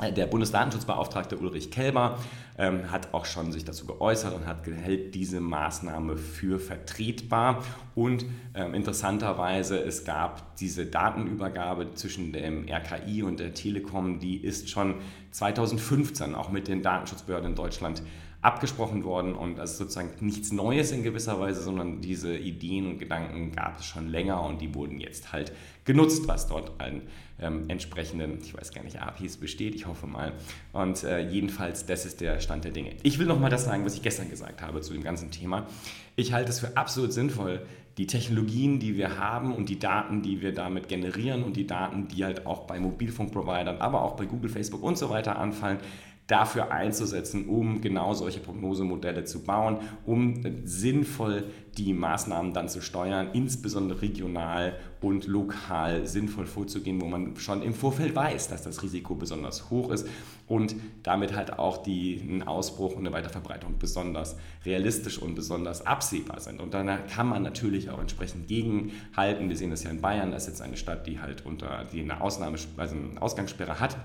Der 0.00 0.26
Bundesdatenschutzbeauftragte 0.26 1.36
Ulrich 1.36 1.70
Kelber 1.70 2.18
ähm, 2.58 2.90
hat 2.90 3.14
auch 3.14 3.24
schon 3.24 3.52
sich 3.52 3.64
dazu 3.64 3.86
geäußert 3.86 4.34
und 4.34 4.46
hat 4.46 4.66
hält 4.66 5.14
diese 5.14 5.40
Maßnahme 5.40 6.16
für 6.16 6.58
vertretbar. 6.58 7.62
Und 7.94 8.24
ähm, 8.54 8.74
interessanterweise, 8.74 9.78
es 9.78 10.04
gab 10.04 10.56
diese 10.56 10.86
Datenübergabe 10.86 11.94
zwischen 11.94 12.32
dem 12.32 12.66
RKI 12.68 13.22
und 13.22 13.38
der 13.38 13.54
Telekom, 13.54 14.18
die 14.18 14.38
ist 14.38 14.70
schon 14.70 14.96
2015 15.30 16.34
auch 16.34 16.50
mit 16.50 16.68
den 16.68 16.82
Datenschutzbehörden 16.82 17.50
in 17.50 17.56
Deutschland 17.56 18.02
abgesprochen 18.42 19.04
worden 19.04 19.34
und 19.34 19.56
das 19.56 19.72
ist 19.72 19.78
sozusagen 19.78 20.10
nichts 20.20 20.50
Neues 20.52 20.90
in 20.90 21.04
gewisser 21.04 21.38
Weise, 21.38 21.62
sondern 21.62 22.00
diese 22.00 22.36
Ideen 22.36 22.88
und 22.88 22.98
Gedanken 22.98 23.52
gab 23.52 23.78
es 23.78 23.86
schon 23.86 24.08
länger 24.08 24.44
und 24.44 24.60
die 24.60 24.74
wurden 24.74 24.98
jetzt 24.98 25.32
halt 25.32 25.52
genutzt, 25.84 26.26
was 26.26 26.48
dort 26.48 26.80
an 26.80 27.02
ähm, 27.40 27.64
entsprechenden, 27.68 28.38
ich 28.42 28.52
weiß 28.52 28.72
gar 28.72 28.82
nicht, 28.82 29.00
APIs 29.00 29.36
besteht, 29.36 29.76
ich 29.76 29.86
hoffe 29.86 30.08
mal. 30.08 30.32
Und 30.72 31.04
äh, 31.04 31.20
jedenfalls, 31.28 31.86
das 31.86 32.04
ist 32.04 32.20
der 32.20 32.40
Stand 32.40 32.64
der 32.64 32.72
Dinge. 32.72 32.90
Ich 33.04 33.20
will 33.20 33.26
nochmal 33.26 33.50
das 33.50 33.64
sagen, 33.64 33.84
was 33.84 33.94
ich 33.94 34.02
gestern 34.02 34.28
gesagt 34.28 34.60
habe 34.60 34.80
zu 34.80 34.92
dem 34.92 35.04
ganzen 35.04 35.30
Thema. 35.30 35.66
Ich 36.16 36.32
halte 36.32 36.50
es 36.50 36.58
für 36.58 36.76
absolut 36.76 37.12
sinnvoll, 37.12 37.64
die 37.98 38.06
Technologien, 38.06 38.80
die 38.80 38.96
wir 38.96 39.18
haben 39.18 39.54
und 39.54 39.68
die 39.68 39.78
Daten, 39.78 40.22
die 40.22 40.40
wir 40.40 40.52
damit 40.52 40.88
generieren 40.88 41.42
und 41.42 41.56
die 41.56 41.66
Daten, 41.66 42.08
die 42.08 42.24
halt 42.24 42.46
auch 42.46 42.60
bei 42.60 42.80
Mobilfunkprovidern, 42.80 43.78
aber 43.78 44.02
auch 44.02 44.16
bei 44.16 44.24
Google, 44.24 44.50
Facebook 44.50 44.82
und 44.82 44.96
so 44.96 45.10
weiter 45.10 45.38
anfallen, 45.38 45.78
dafür 46.26 46.70
einzusetzen, 46.70 47.48
um 47.48 47.80
genau 47.80 48.14
solche 48.14 48.40
Prognosemodelle 48.40 49.24
zu 49.24 49.42
bauen, 49.42 49.78
um 50.06 50.42
sinnvoll 50.64 51.44
die 51.76 51.92
Maßnahmen 51.94 52.52
dann 52.52 52.68
zu 52.68 52.80
steuern, 52.80 53.30
insbesondere 53.32 54.02
regional 54.02 54.78
und 55.00 55.26
lokal 55.26 56.06
sinnvoll 56.06 56.46
vorzugehen, 56.46 57.00
wo 57.00 57.06
man 57.06 57.36
schon 57.36 57.62
im 57.62 57.74
Vorfeld 57.74 58.14
weiß, 58.14 58.48
dass 58.48 58.62
das 58.62 58.82
Risiko 58.82 59.14
besonders 59.14 59.68
hoch 59.70 59.90
ist 59.90 60.06
und 60.46 60.76
damit 61.02 61.34
halt 61.34 61.58
auch 61.58 61.82
die, 61.82 62.16
ein 62.16 62.42
Ausbruch 62.44 62.92
und 62.92 62.98
eine 62.98 63.12
Weiterverbreitung 63.12 63.78
besonders 63.78 64.36
realistisch 64.64 65.18
und 65.18 65.34
besonders 65.34 65.84
absehbar 65.86 66.40
sind. 66.40 66.60
Und 66.60 66.72
dann 66.72 67.06
kann 67.08 67.26
man 67.26 67.42
natürlich 67.42 67.90
auch 67.90 68.00
entsprechend 68.00 68.46
gegenhalten. 68.46 69.48
Wir 69.48 69.56
sehen 69.56 69.70
das 69.70 69.82
ja 69.82 69.90
in 69.90 70.00
Bayern, 70.00 70.30
das 70.30 70.44
ist 70.44 70.50
jetzt 70.50 70.62
eine 70.62 70.76
Stadt, 70.76 71.06
die 71.06 71.20
halt 71.20 71.44
unter 71.44 71.84
die 71.92 72.00
eine 72.00 72.20
Ausnahme, 72.20 72.58
also 72.76 72.94
eine 72.94 73.20
Ausgangssperre 73.20 73.80
hat 73.80 73.96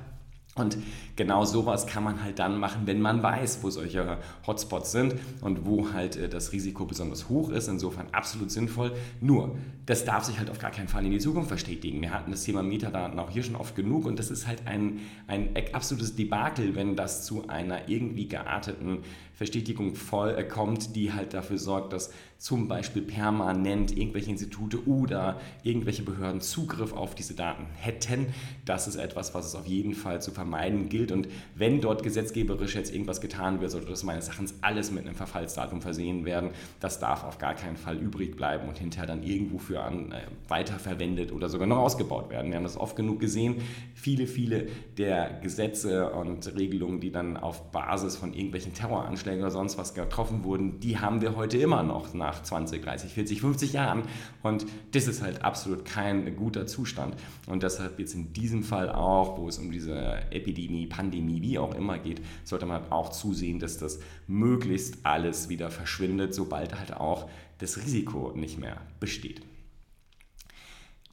Und 0.60 0.78
genau 1.16 1.46
sowas 1.46 1.88
kann 1.88 2.04
man 2.04 2.24
halt 2.24 2.40
dann 2.40 2.60
machen, 2.60 2.82
wenn 2.86 3.02
man 3.02 3.24
weiß, 3.24 3.60
wo 3.62 3.70
solche 3.70 4.18
Hotspots 4.46 4.92
sind 4.92 5.16
und 5.42 5.66
wo 5.66 5.94
halt 5.94 6.16
äh, 6.16 6.30
das 6.30 6.52
Risiko 6.52 6.86
besonders 6.86 7.30
hoch 7.30 7.50
ist. 7.50 7.68
Insofern 7.68 8.08
absolut 8.12 8.52
sinnvoll. 8.52 8.92
Nur, 9.22 9.56
das 9.86 10.06
darf 10.06 10.26
sich 10.26 10.38
halt 10.38 10.50
auf 10.50 10.60
gar 10.60 10.72
keinen 10.72 10.88
Fall 10.88 11.06
in 11.06 11.12
die 11.12 11.20
Zukunft 11.20 11.48
verstetigen. 11.48 12.02
Wir 12.02 12.14
hatten 12.14 12.32
das 12.32 12.44
Thema 12.44 12.62
Metadaten 12.62 13.18
auch 13.20 13.30
hier 13.30 13.44
schon 13.44 13.56
oft 13.56 13.76
genug 13.76 14.06
und 14.06 14.20
das 14.20 14.30
ist 14.30 14.48
halt 14.48 14.68
ein, 14.68 15.00
ein 15.28 15.56
absolutes 15.72 16.16
Debakel, 16.16 16.76
wenn 16.76 16.96
das 16.96 17.26
zu 17.26 17.48
einer 17.48 17.88
irgendwie 17.88 18.28
gearteten 18.28 19.00
Verstetigung 19.34 19.96
voll, 19.96 20.36
äh, 20.36 20.44
kommt, 20.44 20.96
die 20.96 21.14
halt 21.14 21.34
dafür 21.34 21.58
sorgt, 21.58 21.94
dass 21.94 22.12
zum 22.38 22.68
Beispiel 22.68 23.02
permanent 23.02 23.98
irgendwelche 23.98 24.30
Institute 24.30 24.88
oder 24.88 25.40
irgendwelche 25.64 26.04
Behörden 26.04 26.40
Zugriff 26.42 26.94
auf 26.94 27.16
diese 27.16 27.34
Daten 27.34 27.66
hätten. 27.76 28.28
Das 28.66 28.88
ist 28.88 28.96
etwas, 28.96 29.34
was 29.34 29.46
es 29.46 29.56
auf 29.56 29.66
jeden 29.66 29.96
Fall 29.96 30.22
zu 30.22 30.32
vermeiden 30.32 30.90
gilt. 30.90 31.12
Und 31.12 31.28
wenn 31.56 31.82
dort 31.82 32.04
gesetzgeberisch 32.04 32.76
jetzt 32.76 32.94
irgendwas 32.94 33.22
getan 33.22 33.60
wird, 33.60 33.72
sollte 33.72 33.88
das 33.88 34.04
meines 34.04 34.28
Erachtens 34.28 34.56
alles 34.62 34.92
mit 34.92 35.06
einem 35.06 35.16
Verfallsdatum 35.16 35.82
versehen 35.82 36.26
werden. 36.26 36.52
Das 36.80 37.00
darf 37.00 37.24
auf 37.24 37.40
gar 37.40 37.56
keinen 37.56 37.78
Fall 37.78 37.98
übrig 37.98 38.36
bleiben 38.36 38.68
und 38.68 38.78
hinterher 38.78 39.08
dann 39.08 39.24
irgendwo 39.24 39.58
für 39.58 39.82
an, 39.82 40.12
äh, 40.12 40.22
weiterverwendet 40.48 41.32
oder 41.32 41.50
sogar 41.50 41.68
noch 41.68 41.78
ausgebaut 41.78 42.30
werden. 42.30 42.52
Wir 42.52 42.58
haben 42.58 42.64
das 42.64 42.78
oft 42.78 42.96
genug 42.96 43.20
gesehen. 43.20 43.56
Viele, 43.96 44.28
viele 44.28 44.68
der 44.98 45.40
Gesetze 45.42 46.12
und 46.12 46.56
Regelungen, 46.56 47.00
die 47.00 47.12
dann 47.12 47.36
auf 47.38 47.72
Basis 47.72 48.16
von 48.16 48.34
irgendwelchen 48.34 48.74
Terroranschlägen 48.74 49.42
oder 49.42 49.52
sonst 49.52 49.78
was 49.78 49.94
getroffen 49.94 50.44
wurden, 50.44 50.80
die 50.80 51.00
haben 51.00 51.22
wir 51.22 51.36
heute 51.36 51.58
immer 51.58 51.82
noch 51.82 52.14
nach 52.14 52.27
nach 52.28 52.44
20, 52.44 52.84
30, 52.84 53.14
40, 53.14 53.42
50 53.42 53.74
Jahren. 53.74 54.04
Und 54.44 54.66
das 54.92 55.08
ist 55.08 55.22
halt 55.22 55.44
absolut 55.44 55.86
kein 55.86 56.36
guter 56.36 56.68
Zustand. 56.68 57.16
Und 57.48 57.64
deshalb 57.64 58.00
jetzt 58.00 58.14
in 58.14 58.34
diesem 58.34 58.64
Fall 58.64 58.90
auch, 58.90 59.38
wo 59.38 59.48
es 59.48 59.58
um 59.58 59.72
diese 59.72 60.20
Epidemie, 60.32 60.88
Pandemie, 60.88 61.42
wie 61.42 61.58
auch 61.58 61.74
immer 61.74 61.98
geht, 61.98 62.22
sollte 62.44 62.66
man 62.66 62.92
auch 62.92 63.10
zusehen, 63.10 63.60
dass 63.60 63.78
das 63.78 64.00
möglichst 64.28 64.98
alles 65.04 65.48
wieder 65.48 65.72
verschwindet, 65.72 66.34
sobald 66.34 66.78
halt 66.78 66.94
auch 66.94 67.30
das 67.60 67.78
Risiko 67.78 68.34
nicht 68.36 68.60
mehr 68.60 68.82
besteht. 69.00 69.42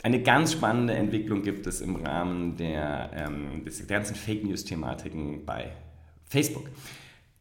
Eine 0.03 0.21
ganz 0.21 0.53
spannende 0.53 0.95
Entwicklung 0.95 1.43
gibt 1.43 1.67
es 1.67 1.81
im 1.81 1.97
Rahmen 1.97 2.57
der, 2.57 3.11
ähm, 3.15 3.65
der 3.65 3.87
ganzen 3.87 4.17
Fake 4.17 4.45
News-Thematiken 4.45 5.47
bei 5.47 5.73
Facebook. 6.25 6.69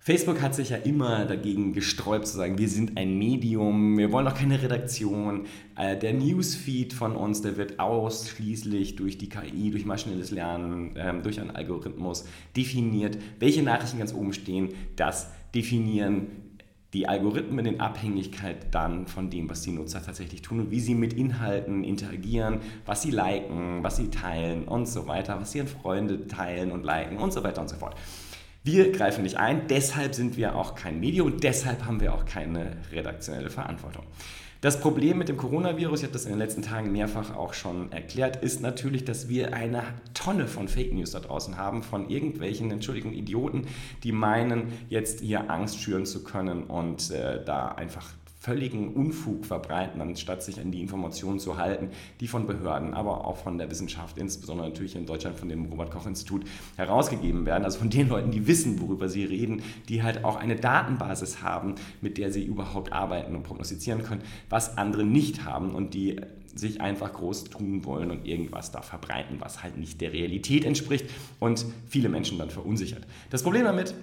Facebook 0.06 0.42
hat 0.42 0.54
sich 0.54 0.72
ja 0.72 0.76
immer 0.76 1.24
dagegen 1.24 1.72
gesträubt 1.72 2.28
zu 2.28 2.36
sagen, 2.36 2.58
wir 2.58 2.68
sind 2.68 2.98
ein 2.98 3.18
Medium, 3.18 3.98
wir 3.98 4.12
wollen 4.12 4.28
auch 4.28 4.36
keine 4.36 4.62
Redaktion. 4.62 5.46
Äh, 5.78 5.98
der 5.98 6.12
Newsfeed 6.12 6.92
von 6.92 7.16
uns, 7.16 7.42
der 7.42 7.56
wird 7.56 7.80
ausschließlich 7.80 8.98
durch 8.98 9.18
die 9.18 9.30
KI, 9.30 9.72
durch 9.72 9.86
maschinelles 9.86 10.32
Lernen, 10.32 10.96
ähm, 10.98 11.24
durch 11.24 11.40
einen 11.40 11.52
Algorithmus 11.52 12.26
definiert. 12.54 13.18
Welche 13.40 13.64
Nachrichten 13.64 14.00
ganz 14.00 14.14
oben 14.14 14.34
stehen, 14.34 14.74
das 14.98 15.32
definieren 15.56 16.28
die 16.92 17.08
Algorithmen 17.08 17.66
in 17.66 17.80
Abhängigkeit 17.80 18.76
dann 18.76 19.08
von 19.08 19.30
dem, 19.30 19.50
was 19.50 19.62
die 19.62 19.72
Nutzer 19.72 20.04
tatsächlich 20.04 20.42
tun 20.42 20.60
und 20.60 20.72
wie 20.72 20.82
sie 20.82 20.96
mit 20.96 21.14
Inhalten 21.14 21.86
interagieren, 21.86 22.60
was 22.86 23.04
sie 23.04 23.12
liken, 23.12 23.82
was 23.84 23.96
sie 23.96 24.10
teilen 24.10 24.66
und 24.66 24.86
so 24.86 25.08
weiter, 25.08 25.40
was 25.40 25.56
an 25.56 25.68
Freunde 25.68 26.28
teilen 26.28 26.74
und 26.74 26.84
liken 26.84 27.20
und 27.20 27.32
so 27.32 27.42
weiter 27.42 27.62
und 27.62 27.70
so 27.70 27.78
fort. 27.78 27.96
Wir 28.66 28.94
greifen 28.94 29.24
nicht 29.24 29.36
ein, 29.36 29.68
deshalb 29.68 30.16
sind 30.16 30.38
wir 30.38 30.56
auch 30.56 30.74
kein 30.76 31.02
Medium 31.02 31.34
und 31.34 31.44
deshalb 31.44 31.86
haben 31.86 32.00
wir 32.00 32.14
auch 32.14 32.24
keine 32.24 32.78
redaktionelle 32.94 33.50
Verantwortung. 33.50 34.06
Das 34.62 34.80
Problem 34.80 35.18
mit 35.18 35.28
dem 35.28 35.36
Coronavirus, 35.36 36.00
ich 36.00 36.04
habe 36.06 36.14
das 36.14 36.24
in 36.24 36.32
den 36.32 36.40
letzten 36.40 36.62
Tagen 36.62 36.94
mehrfach 36.94 37.36
auch 37.36 37.54
schon 37.54 37.92
erklärt, 37.92 38.42
ist 38.42 38.62
natürlich, 38.62 39.04
dass 39.04 39.28
wir 39.28 39.54
eine 39.54 39.84
Tonne 40.14 40.48
von 40.48 40.70
Fake 40.70 40.94
News 40.94 41.12
da 41.12 41.20
draußen 41.20 41.58
haben, 41.58 41.84
von 41.84 42.10
irgendwelchen, 42.10 42.72
Entschuldigung, 42.72 43.12
Idioten, 43.12 43.68
die 44.04 44.14
meinen, 44.14 44.72
jetzt 44.88 45.20
hier 45.20 45.52
Angst 45.52 45.82
schüren 45.82 46.06
zu 46.06 46.24
können 46.24 46.64
und 46.64 47.12
äh, 47.12 47.44
da 47.44 47.68
einfach 47.68 48.14
völligen 48.44 48.94
Unfug 48.94 49.46
verbreiten, 49.46 50.02
anstatt 50.02 50.44
sich 50.44 50.60
an 50.60 50.70
die 50.70 50.82
Informationen 50.82 51.40
zu 51.40 51.58
halten, 51.58 51.92
die 52.20 52.28
von 52.28 52.46
Behörden, 52.46 52.94
aber 52.94 53.26
auch 53.26 53.38
von 53.38 53.58
der 53.58 53.72
Wissenschaft, 53.72 54.18
insbesondere 54.18 54.68
natürlich 54.68 54.98
in 54.98 55.06
Deutschland 55.06 55.40
von 55.40 55.48
dem 55.48 55.64
Robert-Koch-Institut 55.64 56.44
herausgegeben 56.76 57.46
werden. 57.46 57.64
Also 57.64 57.80
von 57.80 57.90
den 57.90 58.10
Leuten, 58.10 58.32
die 58.32 58.46
wissen, 58.46 58.82
worüber 58.82 59.08
sie 59.08 59.24
reden, 59.24 59.64
die 59.88 60.04
halt 60.04 60.26
auch 60.26 60.36
eine 60.36 60.58
Datenbasis 60.58 61.42
haben, 61.42 61.76
mit 62.02 62.18
der 62.18 62.34
sie 62.34 62.44
überhaupt 62.44 62.92
arbeiten 62.92 63.34
und 63.34 63.44
prognostizieren 63.44 64.04
können, 64.04 64.24
was 64.50 64.78
andere 64.78 65.06
nicht 65.06 65.46
haben 65.46 65.74
und 65.74 65.94
die 65.94 66.20
sich 66.54 66.82
einfach 66.82 67.14
groß 67.14 67.46
tun 67.46 67.86
wollen 67.86 68.12
und 68.12 68.28
irgendwas 68.28 68.72
da 68.72 68.82
verbreiten, 68.82 69.38
was 69.40 69.64
halt 69.64 69.78
nicht 69.78 70.02
der 70.02 70.12
Realität 70.12 70.66
entspricht 70.66 71.10
und 71.40 71.66
viele 71.88 72.10
Menschen 72.10 72.38
dann 72.38 72.50
verunsichert. 72.50 73.08
Das 73.30 73.42
Problem 73.42 73.64
damit 73.64 73.96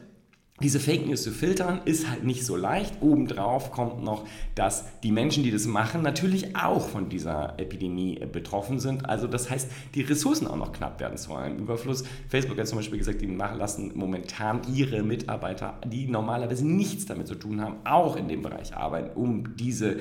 diese 0.62 0.78
Fake 0.78 1.06
News 1.06 1.22
zu 1.22 1.30
filtern 1.30 1.80
ist 1.84 2.08
halt 2.10 2.24
nicht 2.24 2.44
so 2.44 2.54
leicht. 2.56 3.00
Obendrauf 3.00 3.72
kommt 3.72 4.02
noch, 4.04 4.26
dass 4.54 4.84
die 5.02 5.12
Menschen, 5.12 5.42
die 5.42 5.50
das 5.50 5.66
machen, 5.66 6.02
natürlich 6.02 6.54
auch 6.54 6.86
von 6.86 7.08
dieser 7.08 7.58
Epidemie 7.58 8.18
äh, 8.18 8.26
betroffen 8.26 8.78
sind. 8.78 9.08
Also 9.08 9.26
das 9.26 9.50
heißt, 9.50 9.70
die 9.94 10.02
Ressourcen 10.02 10.46
auch 10.46 10.56
noch 10.56 10.72
knapp 10.72 11.00
werden 11.00 11.16
zu 11.16 11.34
einem 11.34 11.58
Überfluss. 11.58 12.04
Facebook 12.28 12.58
hat 12.58 12.68
zum 12.68 12.78
Beispiel 12.78 12.98
gesagt, 12.98 13.22
die 13.22 13.26
lassen 13.26 13.92
momentan 13.94 14.60
ihre 14.74 15.02
Mitarbeiter, 15.02 15.78
die 15.86 16.06
normalerweise 16.06 16.66
nichts 16.66 17.06
damit 17.06 17.26
zu 17.26 17.34
tun 17.36 17.60
haben, 17.60 17.76
auch 17.84 18.16
in 18.16 18.28
dem 18.28 18.42
Bereich 18.42 18.76
arbeiten, 18.76 19.10
um 19.18 19.56
diese 19.56 19.96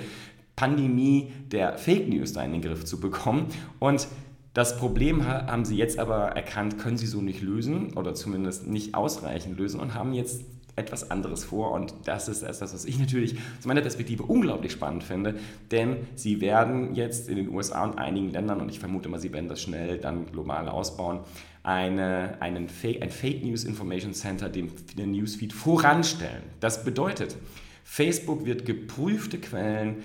Pandemie 0.56 1.32
der 1.52 1.78
Fake 1.78 2.10
News 2.10 2.34
da 2.34 2.44
in 2.44 2.52
den 2.52 2.62
Griff 2.62 2.84
zu 2.84 3.00
bekommen. 3.00 3.48
Und 3.80 4.08
das 4.54 4.78
Problem 4.78 5.26
haben 5.28 5.64
sie 5.64 5.78
jetzt 5.78 6.00
aber 6.00 6.30
erkannt, 6.30 6.80
können 6.80 6.98
sie 6.98 7.06
so 7.06 7.22
nicht 7.22 7.42
lösen 7.42 7.94
oder 7.96 8.16
zumindest 8.16 8.68
nicht 8.68 8.96
ausreichend 8.96 9.58
lösen 9.58 9.80
und 9.80 9.94
haben 9.94 10.14
jetzt 10.14 10.44
etwas 10.80 11.12
anderes 11.12 11.44
vor. 11.44 11.72
Und 11.72 11.94
das 12.06 12.28
ist 12.28 12.42
etwas, 12.42 12.74
was 12.74 12.86
ich 12.86 12.98
natürlich 12.98 13.36
aus 13.60 13.66
meiner 13.66 13.82
Perspektive 13.82 14.24
unglaublich 14.24 14.72
spannend 14.72 15.04
finde, 15.04 15.36
denn 15.72 15.98
sie 16.16 16.42
werden 16.42 16.96
jetzt 16.96 17.30
in 17.30 17.36
den 17.36 17.50
USA 17.50 17.84
und 17.84 18.00
einigen 18.00 18.32
Ländern, 18.32 18.62
und 18.62 18.70
ich 18.70 18.80
vermute 18.80 19.10
mal, 19.10 19.20
sie 19.20 19.32
werden 19.34 19.50
das 19.50 19.62
schnell 19.62 19.98
dann 19.98 20.26
global 20.32 20.68
ausbauen, 20.68 21.20
eine, 21.62 22.42
einen 22.42 22.70
Fake, 22.70 23.02
ein 23.02 23.10
Fake 23.10 23.44
News 23.44 23.66
Information 23.66 24.14
Center 24.14 24.50
dem, 24.50 24.72
dem 24.98 25.12
Newsfeed 25.12 25.54
voranstellen. 25.54 26.44
Das 26.60 26.84
bedeutet, 26.84 27.36
Facebook 27.84 28.46
wird 28.46 28.66
geprüfte 28.66 29.38
Quellen 29.38 30.04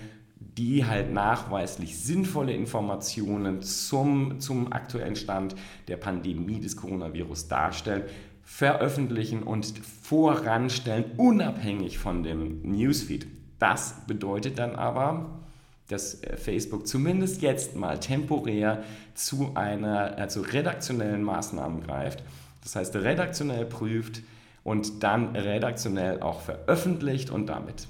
die 0.56 0.84
halt 0.84 1.12
nachweislich 1.12 1.98
sinnvolle 1.98 2.52
Informationen 2.52 3.62
zum, 3.62 4.40
zum 4.40 4.72
aktuellen 4.72 5.16
Stand 5.16 5.56
der 5.88 5.96
Pandemie 5.96 6.60
des 6.60 6.76
Coronavirus 6.76 7.48
darstellen, 7.48 8.04
veröffentlichen 8.42 9.42
und 9.42 9.78
voranstellen, 9.78 11.04
unabhängig 11.16 11.98
von 11.98 12.22
dem 12.22 12.62
Newsfeed. 12.62 13.26
Das 13.58 13.94
bedeutet 14.06 14.58
dann 14.58 14.76
aber, 14.76 15.40
dass 15.88 16.22
äh, 16.22 16.36
Facebook 16.36 16.86
zumindest 16.86 17.42
jetzt 17.42 17.76
mal 17.76 17.98
temporär 17.98 18.84
zu 19.14 19.52
einer 19.54 20.18
äh, 20.18 20.28
zu 20.28 20.42
redaktionellen 20.42 21.22
Maßnahmen 21.22 21.82
greift. 21.82 22.22
Das 22.62 22.76
heißt, 22.76 22.96
redaktionell 22.96 23.66
prüft 23.66 24.22
und 24.62 25.02
dann 25.02 25.36
redaktionell 25.36 26.20
auch 26.20 26.40
veröffentlicht 26.40 27.30
und 27.30 27.46
damit 27.46 27.86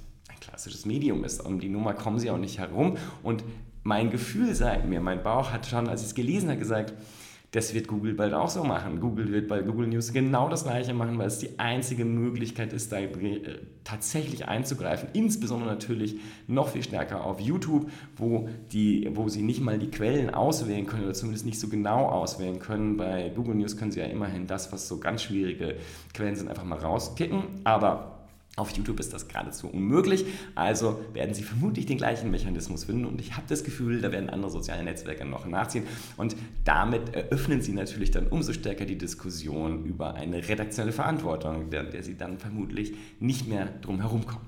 klassisches 0.48 0.86
Medium 0.86 1.24
ist. 1.24 1.44
Um 1.44 1.60
die 1.60 1.68
Nummer 1.68 1.94
kommen 1.94 2.18
sie 2.18 2.30
auch 2.30 2.38
nicht 2.38 2.58
herum. 2.58 2.96
Und 3.22 3.44
mein 3.82 4.10
Gefühl 4.10 4.54
sagt 4.54 4.86
mir, 4.86 5.00
mein 5.00 5.22
Bauch 5.22 5.52
hat 5.52 5.66
schon, 5.66 5.88
als 5.88 6.02
ich 6.02 6.08
es 6.08 6.14
gelesen 6.14 6.48
habe, 6.48 6.58
gesagt, 6.58 6.94
das 7.54 7.72
wird 7.72 7.86
Google 7.86 8.14
bald 8.14 8.34
auch 8.34 8.48
so 8.48 8.64
machen. 8.64 8.98
Google 8.98 9.30
wird 9.30 9.46
bei 9.46 9.62
Google 9.62 9.86
News 9.86 10.12
genau 10.12 10.48
das 10.48 10.64
gleiche 10.64 10.92
machen, 10.92 11.18
weil 11.18 11.28
es 11.28 11.38
die 11.38 11.56
einzige 11.60 12.04
Möglichkeit 12.04 12.72
ist, 12.72 12.90
da 12.90 12.98
äh, 12.98 13.60
tatsächlich 13.84 14.48
einzugreifen. 14.48 15.10
Insbesondere 15.12 15.70
natürlich 15.70 16.16
noch 16.48 16.70
viel 16.70 16.82
stärker 16.82 17.24
auf 17.24 17.38
YouTube, 17.38 17.88
wo, 18.16 18.48
die, 18.72 19.08
wo 19.14 19.28
sie 19.28 19.42
nicht 19.42 19.60
mal 19.60 19.78
die 19.78 19.88
Quellen 19.88 20.34
auswählen 20.34 20.84
können 20.86 21.04
oder 21.04 21.14
zumindest 21.14 21.46
nicht 21.46 21.60
so 21.60 21.68
genau 21.68 22.06
auswählen 22.06 22.58
können. 22.58 22.96
Bei 22.96 23.28
Google 23.28 23.54
News 23.54 23.76
können 23.76 23.92
sie 23.92 24.00
ja 24.00 24.06
immerhin 24.06 24.48
das, 24.48 24.72
was 24.72 24.88
so 24.88 24.98
ganz 24.98 25.22
schwierige 25.22 25.76
Quellen 26.12 26.34
sind, 26.34 26.48
einfach 26.48 26.64
mal 26.64 26.80
rauskicken. 26.80 27.44
Aber 27.62 28.13
auf 28.56 28.70
YouTube 28.70 29.00
ist 29.00 29.12
das 29.12 29.26
geradezu 29.26 29.68
unmöglich, 29.68 30.24
also 30.54 31.00
werden 31.12 31.34
Sie 31.34 31.42
vermutlich 31.42 31.86
den 31.86 31.96
gleichen 31.96 32.30
Mechanismus 32.30 32.84
finden. 32.84 33.04
Und 33.04 33.20
ich 33.20 33.32
habe 33.36 33.46
das 33.48 33.64
Gefühl, 33.64 34.00
da 34.00 34.12
werden 34.12 34.30
andere 34.30 34.50
soziale 34.50 34.84
Netzwerke 34.84 35.24
noch 35.24 35.46
nachziehen. 35.46 35.84
Und 36.16 36.36
damit 36.64 37.14
eröffnen 37.14 37.62
Sie 37.62 37.72
natürlich 37.72 38.12
dann 38.12 38.28
umso 38.28 38.52
stärker 38.52 38.84
die 38.84 38.98
Diskussion 38.98 39.84
über 39.84 40.14
eine 40.14 40.48
redaktionelle 40.48 40.92
Verantwortung, 40.92 41.70
der, 41.70 41.84
der 41.84 42.02
Sie 42.02 42.16
dann 42.16 42.38
vermutlich 42.38 42.94
nicht 43.18 43.48
mehr 43.48 43.66
drum 43.82 44.00
herum 44.00 44.24
kommen. 44.24 44.46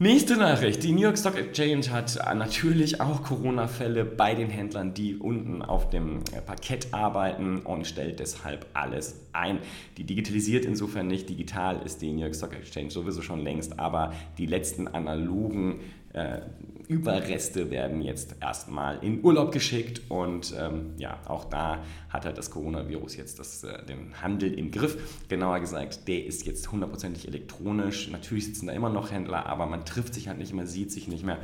Nächste 0.00 0.36
Nachricht. 0.36 0.84
Die 0.84 0.92
New 0.92 1.00
York 1.00 1.18
Stock 1.18 1.36
Exchange 1.36 1.90
hat 1.90 2.20
natürlich 2.36 3.00
auch 3.00 3.24
Corona-Fälle 3.24 4.04
bei 4.04 4.36
den 4.36 4.48
Händlern, 4.48 4.94
die 4.94 5.16
unten 5.16 5.60
auf 5.60 5.90
dem 5.90 6.20
Parkett 6.46 6.94
arbeiten 6.94 7.58
und 7.62 7.84
stellt 7.84 8.20
deshalb 8.20 8.66
alles 8.74 9.26
ein. 9.32 9.58
Die 9.96 10.04
digitalisiert 10.04 10.64
insofern 10.64 11.08
nicht. 11.08 11.28
Digital 11.28 11.82
ist 11.84 12.00
die 12.00 12.12
New 12.12 12.20
York 12.20 12.36
Stock 12.36 12.54
Exchange 12.54 12.92
sowieso 12.92 13.22
schon 13.22 13.40
längst, 13.40 13.80
aber 13.80 14.12
die 14.38 14.46
letzten 14.46 14.86
analogen 14.86 15.80
äh, 16.12 16.40
Überreste 16.88 17.70
werden 17.70 18.00
jetzt 18.00 18.36
erstmal 18.40 19.04
in 19.04 19.22
Urlaub 19.22 19.52
geschickt 19.52 20.00
und 20.08 20.54
ähm, 20.58 20.94
ja, 20.96 21.20
auch 21.26 21.44
da 21.44 21.84
hat 22.08 22.24
halt 22.24 22.38
das 22.38 22.50
Coronavirus 22.50 23.16
jetzt 23.16 23.38
das, 23.38 23.62
äh, 23.62 23.84
den 23.84 24.20
Handel 24.22 24.54
im 24.54 24.70
Griff. 24.70 24.96
Genauer 25.28 25.60
gesagt, 25.60 26.08
der 26.08 26.24
ist 26.24 26.46
jetzt 26.46 26.72
hundertprozentig 26.72 27.28
elektronisch. 27.28 28.10
Natürlich 28.10 28.46
sitzen 28.46 28.68
da 28.68 28.72
immer 28.72 28.88
noch 28.88 29.10
Händler, 29.10 29.44
aber 29.46 29.66
man 29.66 29.84
trifft 29.84 30.14
sich 30.14 30.28
halt 30.28 30.38
nicht 30.38 30.54
mehr, 30.54 30.66
sieht 30.66 30.90
sich 30.90 31.08
nicht 31.08 31.24
mehr. 31.24 31.38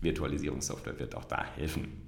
Virtualisierungssoftware 0.00 0.98
wird 0.98 1.14
auch 1.14 1.24
da 1.24 1.44
helfen. 1.56 2.05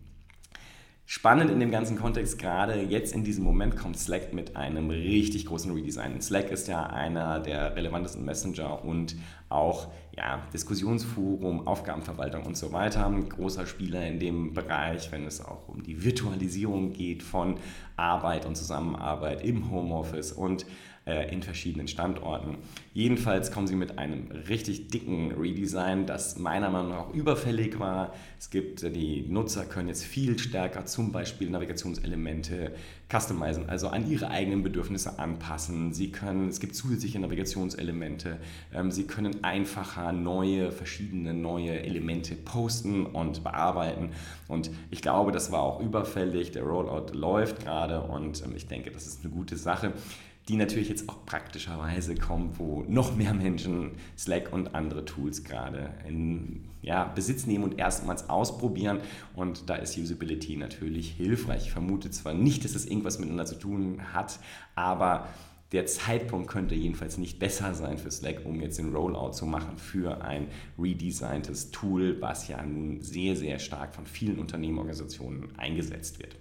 Spannend 1.11 1.50
in 1.50 1.59
dem 1.59 1.71
ganzen 1.71 1.97
Kontext, 1.97 2.38
gerade 2.38 2.83
jetzt 2.83 3.15
in 3.15 3.25
diesem 3.25 3.43
Moment 3.43 3.79
kommt 3.79 3.99
Slack 3.99 4.35
mit 4.35 4.57
einem 4.57 4.91
richtig 4.91 5.47
großen 5.47 5.73
Redesign. 5.73 6.21
Slack 6.21 6.50
ist 6.50 6.69
ja 6.69 6.85
einer 6.85 7.41
der 7.41 7.75
relevantesten 7.75 8.27
Messenger 8.27 8.85
und 8.85 9.17
auch 9.49 9.88
ja, 10.15 10.43
Diskussionsforum, 10.53 11.67
Aufgabenverwaltung 11.67 12.45
und 12.45 12.59
so 12.59 12.73
weiter. 12.73 13.07
Ein 13.07 13.27
großer 13.27 13.65
Spieler 13.65 14.07
in 14.07 14.21
dem 14.21 14.53
Bereich, 14.53 15.11
wenn 15.11 15.25
es 15.25 15.43
auch 15.43 15.67
um 15.69 15.83
die 15.83 16.05
Virtualisierung 16.05 16.93
geht 16.93 17.23
von 17.23 17.55
Arbeit 17.97 18.45
und 18.45 18.55
Zusammenarbeit 18.55 19.43
im 19.43 19.71
Homeoffice 19.71 20.33
und 20.33 20.67
äh, 21.09 21.33
in 21.33 21.43
verschiedenen 21.43 21.88
Standorten. 21.88 22.59
Jedenfalls 22.93 23.50
kommen 23.50 23.67
sie 23.67 23.77
mit 23.77 23.99
einem 23.99 24.29
richtig 24.49 24.88
dicken 24.88 25.33
Redesign, 25.33 26.05
das 26.05 26.38
meiner 26.38 26.69
Meinung 26.69 26.91
nach 26.91 27.15
überfällig 27.15 27.79
war. 27.79 28.12
Es 28.38 28.50
gibt, 28.50 28.83
äh, 28.83 28.91
die 28.91 29.25
Nutzer 29.27 29.65
können 29.65 29.88
jetzt 29.88 30.05
viel 30.05 30.38
stärker 30.38 30.85
zum 30.85 31.11
Beispiel 31.11 31.49
Navigationselemente 31.49 32.73
customizen, 33.11 33.71
also 33.71 33.88
an 33.88 34.11
ihre 34.11 34.29
eigenen 34.31 34.62
Bedürfnisse 34.62 35.19
anpassen. 35.19 35.95
Sie 35.95 36.12
können, 36.12 36.49
es 36.49 36.61
gibt 36.61 36.75
zusätzliche 36.75 37.19
Navigationselemente. 37.19 38.37
Ähm, 38.75 38.91
sie 38.91 39.05
können 39.05 39.43
einfacher 39.43 40.12
neue, 40.12 40.73
verschiedene 40.73 41.33
neue 41.33 41.81
Elemente 41.81 42.35
posten 42.35 43.07
und 43.07 43.43
bearbeiten. 43.43 44.11
Und 44.47 44.71
ich 44.91 45.00
glaube, 45.00 45.33
das 45.33 45.50
war 45.53 45.62
auch 45.62 45.81
überfällig. 45.81 46.50
Der 46.50 46.65
Rollout 46.65 47.15
läuft 47.15 47.65
gerade 47.65 48.03
und 48.03 48.45
ähm, 48.45 48.53
ich 48.55 48.67
denke, 48.67 48.91
das 48.91 49.07
ist 49.07 49.25
eine 49.25 49.33
gute 49.33 49.57
Sache 49.57 49.95
die 50.49 50.57
natürlich 50.57 50.88
jetzt 50.88 51.09
auch 51.09 51.26
praktischerweise 51.26 52.14
kommt, 52.14 52.59
wo 52.59 52.83
noch 52.88 53.14
mehr 53.14 53.35
Menschen 53.35 53.93
Slack 54.17 54.52
und 54.52 54.75
andere 54.75 55.05
Tools 55.05 55.45
gerade 55.45 55.90
in 56.09 56.64
ja, 56.81 57.05
Besitz 57.05 57.47
nehmen 57.47 57.64
und 57.64 57.78
erstmals 57.78 58.31
ausprobieren. 58.31 59.00
Und 59.35 59.69
da 59.69 59.76
ist 59.76 59.99
Usability 59.99 60.57
natürlich 60.57 61.11
hilfreich. 61.11 61.67
Ich 61.67 61.73
vermute 61.73 62.11
zwar 62.11 62.33
nicht, 62.33 62.64
dass 62.64 62.75
es 62.75 62.87
irgendwas 62.87 63.19
miteinander 63.19 63.45
zu 63.45 63.57
tun 63.57 64.00
hat, 64.14 64.38
aber 64.75 65.28
der 65.73 65.85
Zeitpunkt 65.85 66.49
könnte 66.49 66.75
jedenfalls 66.75 67.19
nicht 67.19 67.38
besser 67.38 67.75
sein 67.75 67.99
für 67.99 68.11
Slack, 68.11 68.47
um 68.47 68.59
jetzt 68.62 68.78
den 68.78 68.95
Rollout 68.95 69.33
zu 69.33 69.45
machen 69.45 69.76
für 69.76 70.23
ein 70.23 70.49
redesigntes 70.78 71.73
Tool, 71.73 72.17
was 72.23 72.49
ja 72.49 72.64
nun 72.64 73.02
sehr, 73.02 73.37
sehr 73.37 73.59
stark 73.59 73.95
von 73.95 74.07
vielen 74.07 74.38
Unternehmen, 74.38 74.78
Organisationen 74.78 75.49
eingesetzt 75.59 76.21
wird. 76.21 76.37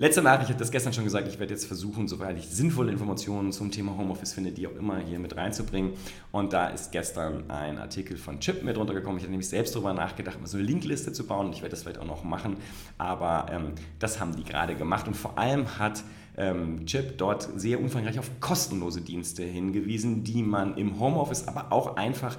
Letzte 0.00 0.22
Nachricht, 0.22 0.44
ich 0.44 0.48
hatte 0.54 0.60
das 0.60 0.70
gestern 0.70 0.94
schon 0.94 1.04
gesagt, 1.04 1.28
ich 1.28 1.38
werde 1.38 1.52
jetzt 1.52 1.66
versuchen, 1.66 2.08
soweit 2.08 2.38
ich 2.38 2.48
sinnvolle 2.48 2.90
Informationen 2.90 3.52
zum 3.52 3.70
Thema 3.70 3.98
Homeoffice 3.98 4.32
finde, 4.32 4.50
die 4.50 4.66
auch 4.66 4.74
immer 4.74 4.98
hier 4.98 5.18
mit 5.18 5.36
reinzubringen. 5.36 5.92
Und 6.32 6.54
da 6.54 6.68
ist 6.68 6.90
gestern 6.90 7.50
ein 7.50 7.76
Artikel 7.76 8.16
von 8.16 8.40
Chip 8.40 8.62
mit 8.62 8.78
runtergekommen. 8.78 9.18
Ich 9.18 9.24
habe 9.24 9.32
nämlich 9.32 9.50
selbst 9.50 9.74
darüber 9.74 9.92
nachgedacht, 9.92 10.40
mal 10.40 10.46
so 10.46 10.56
eine 10.56 10.66
Linkliste 10.66 11.12
zu 11.12 11.26
bauen. 11.26 11.52
Ich 11.52 11.60
werde 11.60 11.72
das 11.72 11.82
vielleicht 11.82 11.98
auch 11.98 12.06
noch 12.06 12.24
machen, 12.24 12.56
aber 12.96 13.48
ähm, 13.52 13.72
das 13.98 14.18
haben 14.20 14.34
die 14.34 14.42
gerade 14.42 14.74
gemacht. 14.74 15.06
Und 15.06 15.18
vor 15.18 15.36
allem 15.36 15.78
hat 15.78 16.02
ähm, 16.38 16.86
Chip 16.86 17.18
dort 17.18 17.50
sehr 17.60 17.78
umfangreich 17.78 18.18
auf 18.18 18.30
kostenlose 18.40 19.02
Dienste 19.02 19.42
hingewiesen, 19.42 20.24
die 20.24 20.42
man 20.42 20.78
im 20.78 20.98
Homeoffice, 20.98 21.46
aber 21.46 21.72
auch 21.72 21.96
einfach 21.96 22.38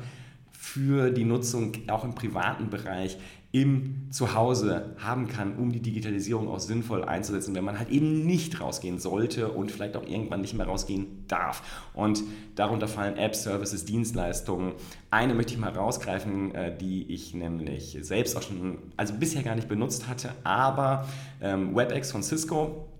für 0.51 1.11
die 1.11 1.25
Nutzung 1.25 1.73
auch 1.89 2.05
im 2.05 2.15
privaten 2.15 2.71
Bereich 2.71 3.19
im 3.53 4.07
Zuhause 4.11 4.95
haben 4.97 5.27
kann, 5.27 5.57
um 5.57 5.71
die 5.71 5.81
Digitalisierung 5.81 6.47
auch 6.47 6.59
sinnvoll 6.59 7.03
einzusetzen, 7.03 7.53
wenn 7.53 7.65
man 7.65 7.77
halt 7.77 7.89
eben 7.89 8.25
nicht 8.25 8.61
rausgehen 8.61 8.97
sollte 8.97 9.51
und 9.51 9.71
vielleicht 9.71 9.97
auch 9.97 10.07
irgendwann 10.07 10.39
nicht 10.39 10.53
mehr 10.53 10.65
rausgehen 10.65 11.25
darf. 11.27 11.61
Und 11.93 12.23
darunter 12.55 12.87
fallen 12.87 13.17
Apps, 13.17 13.43
Services, 13.43 13.83
Dienstleistungen. 13.83 14.73
Eine 15.09 15.33
möchte 15.33 15.53
ich 15.53 15.59
mal 15.59 15.71
rausgreifen, 15.71 16.55
äh, 16.55 16.77
die 16.77 17.11
ich 17.11 17.33
nämlich 17.33 17.97
selbst 18.01 18.37
auch 18.37 18.41
schon, 18.41 18.77
also 18.95 19.15
bisher 19.15 19.43
gar 19.43 19.55
nicht 19.55 19.67
benutzt 19.67 20.07
hatte, 20.07 20.31
aber 20.43 21.07
ähm, 21.41 21.75
WebEx 21.75 22.11
von 22.11 22.23
Cisco 22.23 22.90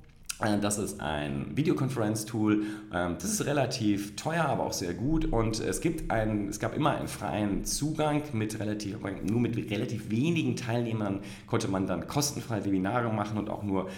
das 0.62 0.78
ist 0.78 1.00
ein 1.02 1.52
Videokonferenz-Tool. 1.56 2.64
Ähm, 2.94 3.16
das 3.20 3.32
ist 3.32 3.46
relativ 3.46 4.16
teuer, 4.16 4.46
aber 4.46 4.66
auch 4.66 4.74
sehr 4.74 4.94
gut. 4.94 5.26
Und 5.26 5.60
es, 5.60 5.82
gibt 5.82 6.12
einen, 6.12 6.50
es 6.50 6.60
gab 6.60 6.76
immer 6.76 6.92
einen 6.92 7.08
freien 7.08 7.64
Zugang 7.64 8.24
mit 8.34 8.60
relativ, 8.60 8.98
nur 9.24 9.40
mit 9.40 9.56
relativ 9.72 10.10
wenigen 10.10 10.56
Teilnehmern 10.56 11.20
konnte 11.48 11.68
man 11.68 11.86
dann 11.86 12.08
kostenfrei 12.08 12.66
Webinare 12.66 13.14
machen 13.14 13.38
und 13.38 13.50
auch 13.50 13.64
nur 13.64 13.90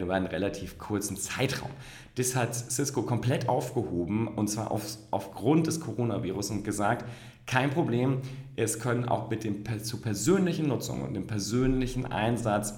über 0.00 0.14
einen 0.14 0.26
relativ 0.26 0.78
kurzen 0.78 1.16
Zeitraum. 1.16 1.70
Das 2.16 2.34
hat 2.36 2.54
Cisco 2.54 3.02
komplett 3.02 3.48
aufgehoben 3.48 4.28
und 4.28 4.48
zwar 4.48 4.70
auf, 4.70 4.98
aufgrund 5.10 5.66
des 5.66 5.80
Coronavirus 5.80 6.50
und 6.50 6.64
gesagt, 6.64 7.04
kein 7.46 7.70
Problem, 7.70 8.22
es 8.56 8.80
können 8.80 9.08
auch 9.08 9.30
mit 9.30 9.44
dem 9.44 9.64
zu 9.82 10.00
persönlichen 10.00 10.68
Nutzung 10.68 11.02
und 11.02 11.14
dem 11.14 11.26
persönlichen 11.26 12.06
Einsatz 12.06 12.74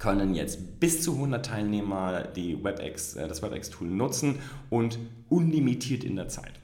können 0.00 0.34
jetzt 0.34 0.80
bis 0.80 1.02
zu 1.02 1.12
100 1.12 1.46
Teilnehmer 1.46 2.24
die 2.24 2.64
WebEx, 2.64 3.14
äh, 3.14 3.28
das 3.28 3.42
WebEx-Tool 3.42 3.86
nutzen 3.86 4.40
und 4.68 4.98
unlimitiert 5.28 6.02
in 6.02 6.16
der 6.16 6.26
Zeit. 6.26 6.54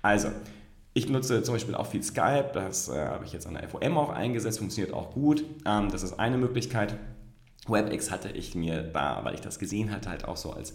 Also, 0.00 0.28
ich 0.94 1.10
nutze 1.10 1.42
zum 1.42 1.56
Beispiel 1.56 1.74
auch 1.74 1.88
viel 1.88 2.02
Skype, 2.02 2.52
das 2.54 2.88
äh, 2.88 2.94
habe 2.94 3.26
ich 3.26 3.32
jetzt 3.32 3.46
an 3.46 3.54
der 3.54 3.68
FOM 3.68 3.98
auch 3.98 4.08
eingesetzt, 4.08 4.60
funktioniert 4.60 4.94
auch 4.94 5.12
gut. 5.12 5.44
Ähm, 5.66 5.90
das 5.90 6.02
ist 6.02 6.18
eine 6.18 6.38
Möglichkeit. 6.38 6.96
WebEx 7.66 8.10
hatte 8.10 8.30
ich 8.30 8.54
mir 8.54 8.82
da, 8.82 9.20
weil 9.24 9.34
ich 9.34 9.40
das 9.40 9.58
gesehen 9.58 9.90
hatte, 9.90 10.08
halt 10.08 10.24
auch 10.24 10.36
so 10.36 10.52
als 10.52 10.72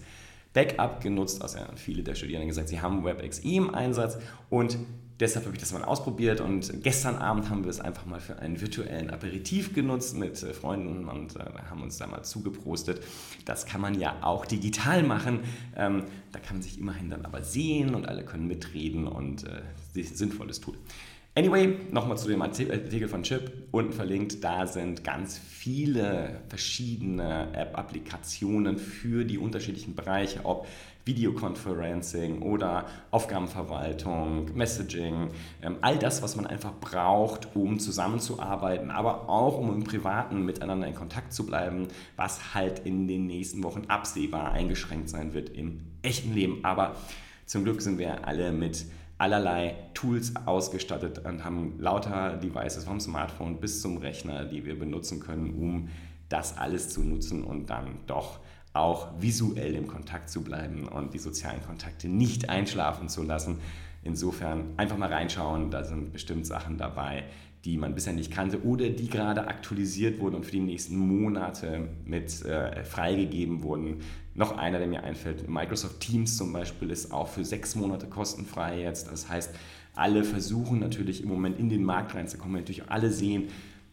Backup 0.54 1.02
genutzt. 1.02 1.42
Also 1.42 1.60
viele 1.76 2.04
der 2.04 2.16
Studierenden 2.16 2.50
gesagt, 2.50 2.70
sie 2.70 2.82
haben 2.82 3.04
WebEx 3.06 3.44
eh 3.44 3.58
im 3.58 3.74
Einsatz 3.74 4.18
und 4.50 4.78
Deshalb 5.22 5.46
habe 5.46 5.56
ich 5.56 5.62
das 5.62 5.72
mal 5.72 5.84
ausprobiert 5.84 6.42
und 6.42 6.82
gestern 6.82 7.16
Abend 7.18 7.48
haben 7.52 7.64
wir 7.64 7.70
es 7.70 7.80
einfach 7.80 8.08
mal 8.08 8.20
für 8.20 8.40
einen 8.40 8.60
virtuellen 8.60 9.12
Aperitif 9.12 9.72
genutzt 9.72 10.18
mit 10.18 10.42
äh, 10.42 10.52
Freunden 10.52 11.08
und 11.08 11.36
äh, 11.36 11.44
haben 11.70 11.84
uns 11.84 12.00
da 12.00 12.08
mal 12.08 12.24
zugeprostet. 12.24 13.04
Das 13.46 13.68
kann 13.68 13.82
man 13.82 14.00
ja 14.00 14.18
auch 14.22 14.48
digital 14.48 15.04
machen. 15.04 15.42
Ähm, 15.76 16.06
da 16.32 16.40
kann 16.40 16.56
man 16.56 16.64
sich 16.64 16.80
immerhin 16.80 17.12
dann 17.12 17.24
aber 17.24 17.44
sehen 17.44 17.94
und 17.94 18.08
alle 18.08 18.26
können 18.26 18.48
mitreden 18.48 19.06
und 19.06 19.44
äh, 19.44 20.02
sinnvolles 20.02 20.60
Tool. 20.60 20.76
Anyway, 21.34 21.78
nochmal 21.92 22.18
zu 22.18 22.28
dem 22.28 22.42
Artikel 22.42 23.08
von 23.08 23.24
Chip, 23.24 23.54
unten 23.72 23.94
verlinkt, 23.94 24.44
da 24.44 24.68
sind 24.68 25.06
ganz 25.06 25.38
viele 25.38 26.42
verschiedene 26.50 27.48
App-Applikationen 27.54 28.78
für 28.78 29.24
die 29.24 29.38
unterschiedlichen 29.38 29.96
Bereiche, 29.96 30.42
ob 30.44 30.68
Videoconferencing 31.06 32.42
oder 32.42 32.86
Aufgabenverwaltung, 33.12 34.54
Messaging, 34.56 35.30
ähm, 35.62 35.78
all 35.80 35.98
das, 35.98 36.22
was 36.22 36.36
man 36.36 36.48
einfach 36.48 36.74
braucht, 36.82 37.56
um 37.56 37.80
zusammenzuarbeiten, 37.80 38.92
aber 38.92 39.30
auch 39.30 39.58
um 39.58 39.74
im 39.74 39.86
Privaten 39.86 40.44
miteinander 40.44 40.86
in 40.86 40.96
Kontakt 40.96 41.32
zu 41.32 41.46
bleiben, 41.46 41.88
was 42.18 42.54
halt 42.54 42.80
in 42.80 43.08
den 43.08 43.26
nächsten 43.26 43.64
Wochen 43.64 43.86
absehbar 43.88 44.52
eingeschränkt 44.52 45.08
sein 45.08 45.34
wird 45.34 45.50
im 45.52 45.80
echten 46.02 46.34
Leben. 46.34 46.66
Aber 46.66 46.98
zum 47.46 47.64
Glück 47.64 47.82
sind 47.82 48.00
wir 48.00 48.28
alle 48.28 48.52
mit 48.52 48.86
allerlei 49.22 49.76
Tools 49.94 50.34
ausgestattet 50.48 51.20
und 51.20 51.46
haben 51.46 51.80
lauter 51.80 52.38
Devices 52.38 52.86
vom 52.86 53.00
Smartphone 53.00 53.60
bis 53.60 53.80
zum 53.80 53.98
Rechner, 53.98 54.46
die 54.46 54.66
wir 54.66 54.78
benutzen 54.78 55.20
können, 55.20 55.54
um 55.54 55.90
das 56.28 56.58
alles 56.58 56.90
zu 56.90 57.04
nutzen 57.04 57.44
und 57.44 57.70
dann 57.70 58.00
doch 58.08 58.40
auch 58.74 59.10
visuell 59.20 59.76
im 59.76 59.88
Kontakt 59.88 60.32
zu 60.32 60.42
bleiben 60.42 60.88
und 60.88 61.14
die 61.14 61.20
sozialen 61.20 61.62
Kontakte 61.62 62.10
nicht 62.10 62.50
einschlafen 62.50 63.10
zu 63.10 63.22
lassen. 63.22 63.60
Insofern 64.04 64.74
einfach 64.78 64.98
mal 64.98 65.14
reinschauen, 65.14 65.70
da 65.70 65.84
sind 65.84 66.14
bestimmt 66.14 66.48
Sachen 66.48 66.80
dabei, 66.80 67.26
die 67.66 67.78
man 67.78 67.94
bisher 67.94 68.14
nicht 68.14 68.32
kannte 68.32 68.64
oder 68.64 68.90
die 68.90 69.08
gerade 69.08 69.48
aktualisiert 69.48 70.20
wurden 70.20 70.36
und 70.36 70.46
für 70.46 70.52
die 70.52 70.60
nächsten 70.60 70.98
Monate 70.98 71.90
mit 72.06 72.44
äh, 72.44 72.84
freigegeben 72.84 73.62
wurden. 73.62 74.00
Noch 74.34 74.58
einer, 74.58 74.80
der 74.80 74.88
mir 74.88 75.04
einfällt, 75.04 75.48
Microsoft 75.48 76.00
Teams 76.00 76.38
zum 76.38 76.54
Beispiel 76.54 76.90
ist 76.90 77.12
auch 77.12 77.28
für 77.28 77.46
sechs 77.46 77.76
Monate 77.76 78.08
kostenfrei 78.08 78.82
jetzt. 78.82 79.12
Das 79.12 79.30
heißt, 79.30 79.54
alle 79.94 80.24
versuchen 80.24 80.80
natürlich 80.80 81.22
im 81.22 81.30
Moment 81.30 81.60
in 81.60 81.70
den 81.70 81.84
Markt 81.84 82.16
reinzukommen, 82.16 82.58
natürlich 82.58 82.90
alle 82.90 83.12
sehen, 83.12 83.50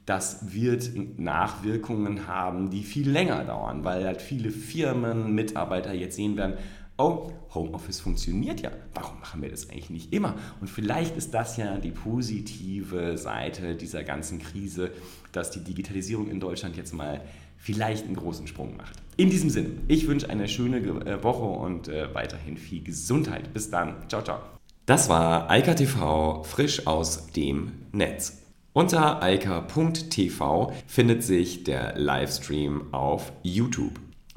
das 0.06 0.54
wird 0.54 0.90
Nachwirkungen 1.18 2.26
haben, 2.26 2.70
die 2.70 2.82
viel 2.82 3.10
länger 3.10 3.44
dauern, 3.44 3.84
weil 3.84 4.06
halt 4.06 4.22
viele 4.22 4.50
Firmen, 4.50 5.34
Mitarbeiter 5.34 5.92
jetzt 5.92 6.16
sehen 6.16 6.38
werden, 6.38 6.54
oh, 6.98 7.32
Homeoffice 7.54 8.00
funktioniert 8.00 8.60
ja, 8.60 8.70
warum 8.92 9.20
machen 9.20 9.40
wir 9.40 9.48
das 9.48 9.70
eigentlich 9.70 9.90
nicht 9.90 10.12
immer? 10.12 10.34
Und 10.60 10.68
vielleicht 10.68 11.16
ist 11.16 11.32
das 11.32 11.56
ja 11.56 11.78
die 11.78 11.90
positive 11.90 13.16
Seite 13.16 13.74
dieser 13.74 14.04
ganzen 14.04 14.38
Krise, 14.38 14.90
dass 15.32 15.50
die 15.50 15.64
Digitalisierung 15.64 16.28
in 16.28 16.40
Deutschland 16.40 16.76
jetzt 16.76 16.92
mal 16.92 17.22
vielleicht 17.56 18.04
einen 18.04 18.16
großen 18.16 18.46
Sprung 18.46 18.76
macht. 18.76 18.96
In 19.16 19.30
diesem 19.30 19.50
Sinne, 19.50 19.70
ich 19.88 20.06
wünsche 20.06 20.28
eine 20.30 20.48
schöne 20.48 20.78
äh, 20.78 21.22
Woche 21.22 21.44
und 21.44 21.88
äh, 21.88 22.14
weiterhin 22.14 22.56
viel 22.56 22.82
Gesundheit. 22.82 23.52
Bis 23.52 23.70
dann. 23.70 24.08
Ciao, 24.08 24.22
ciao. 24.22 24.40
Das 24.86 25.08
war 25.08 25.50
Eika 25.50 25.74
TV 25.74 26.44
frisch 26.44 26.86
aus 26.86 27.26
dem 27.32 27.72
Netz. 27.92 28.42
Unter 28.72 29.22
eika.tv 29.22 30.72
findet 30.86 31.24
sich 31.24 31.64
der 31.64 31.98
Livestream 31.98 32.94
auf 32.94 33.32
YouTube. 33.42 33.98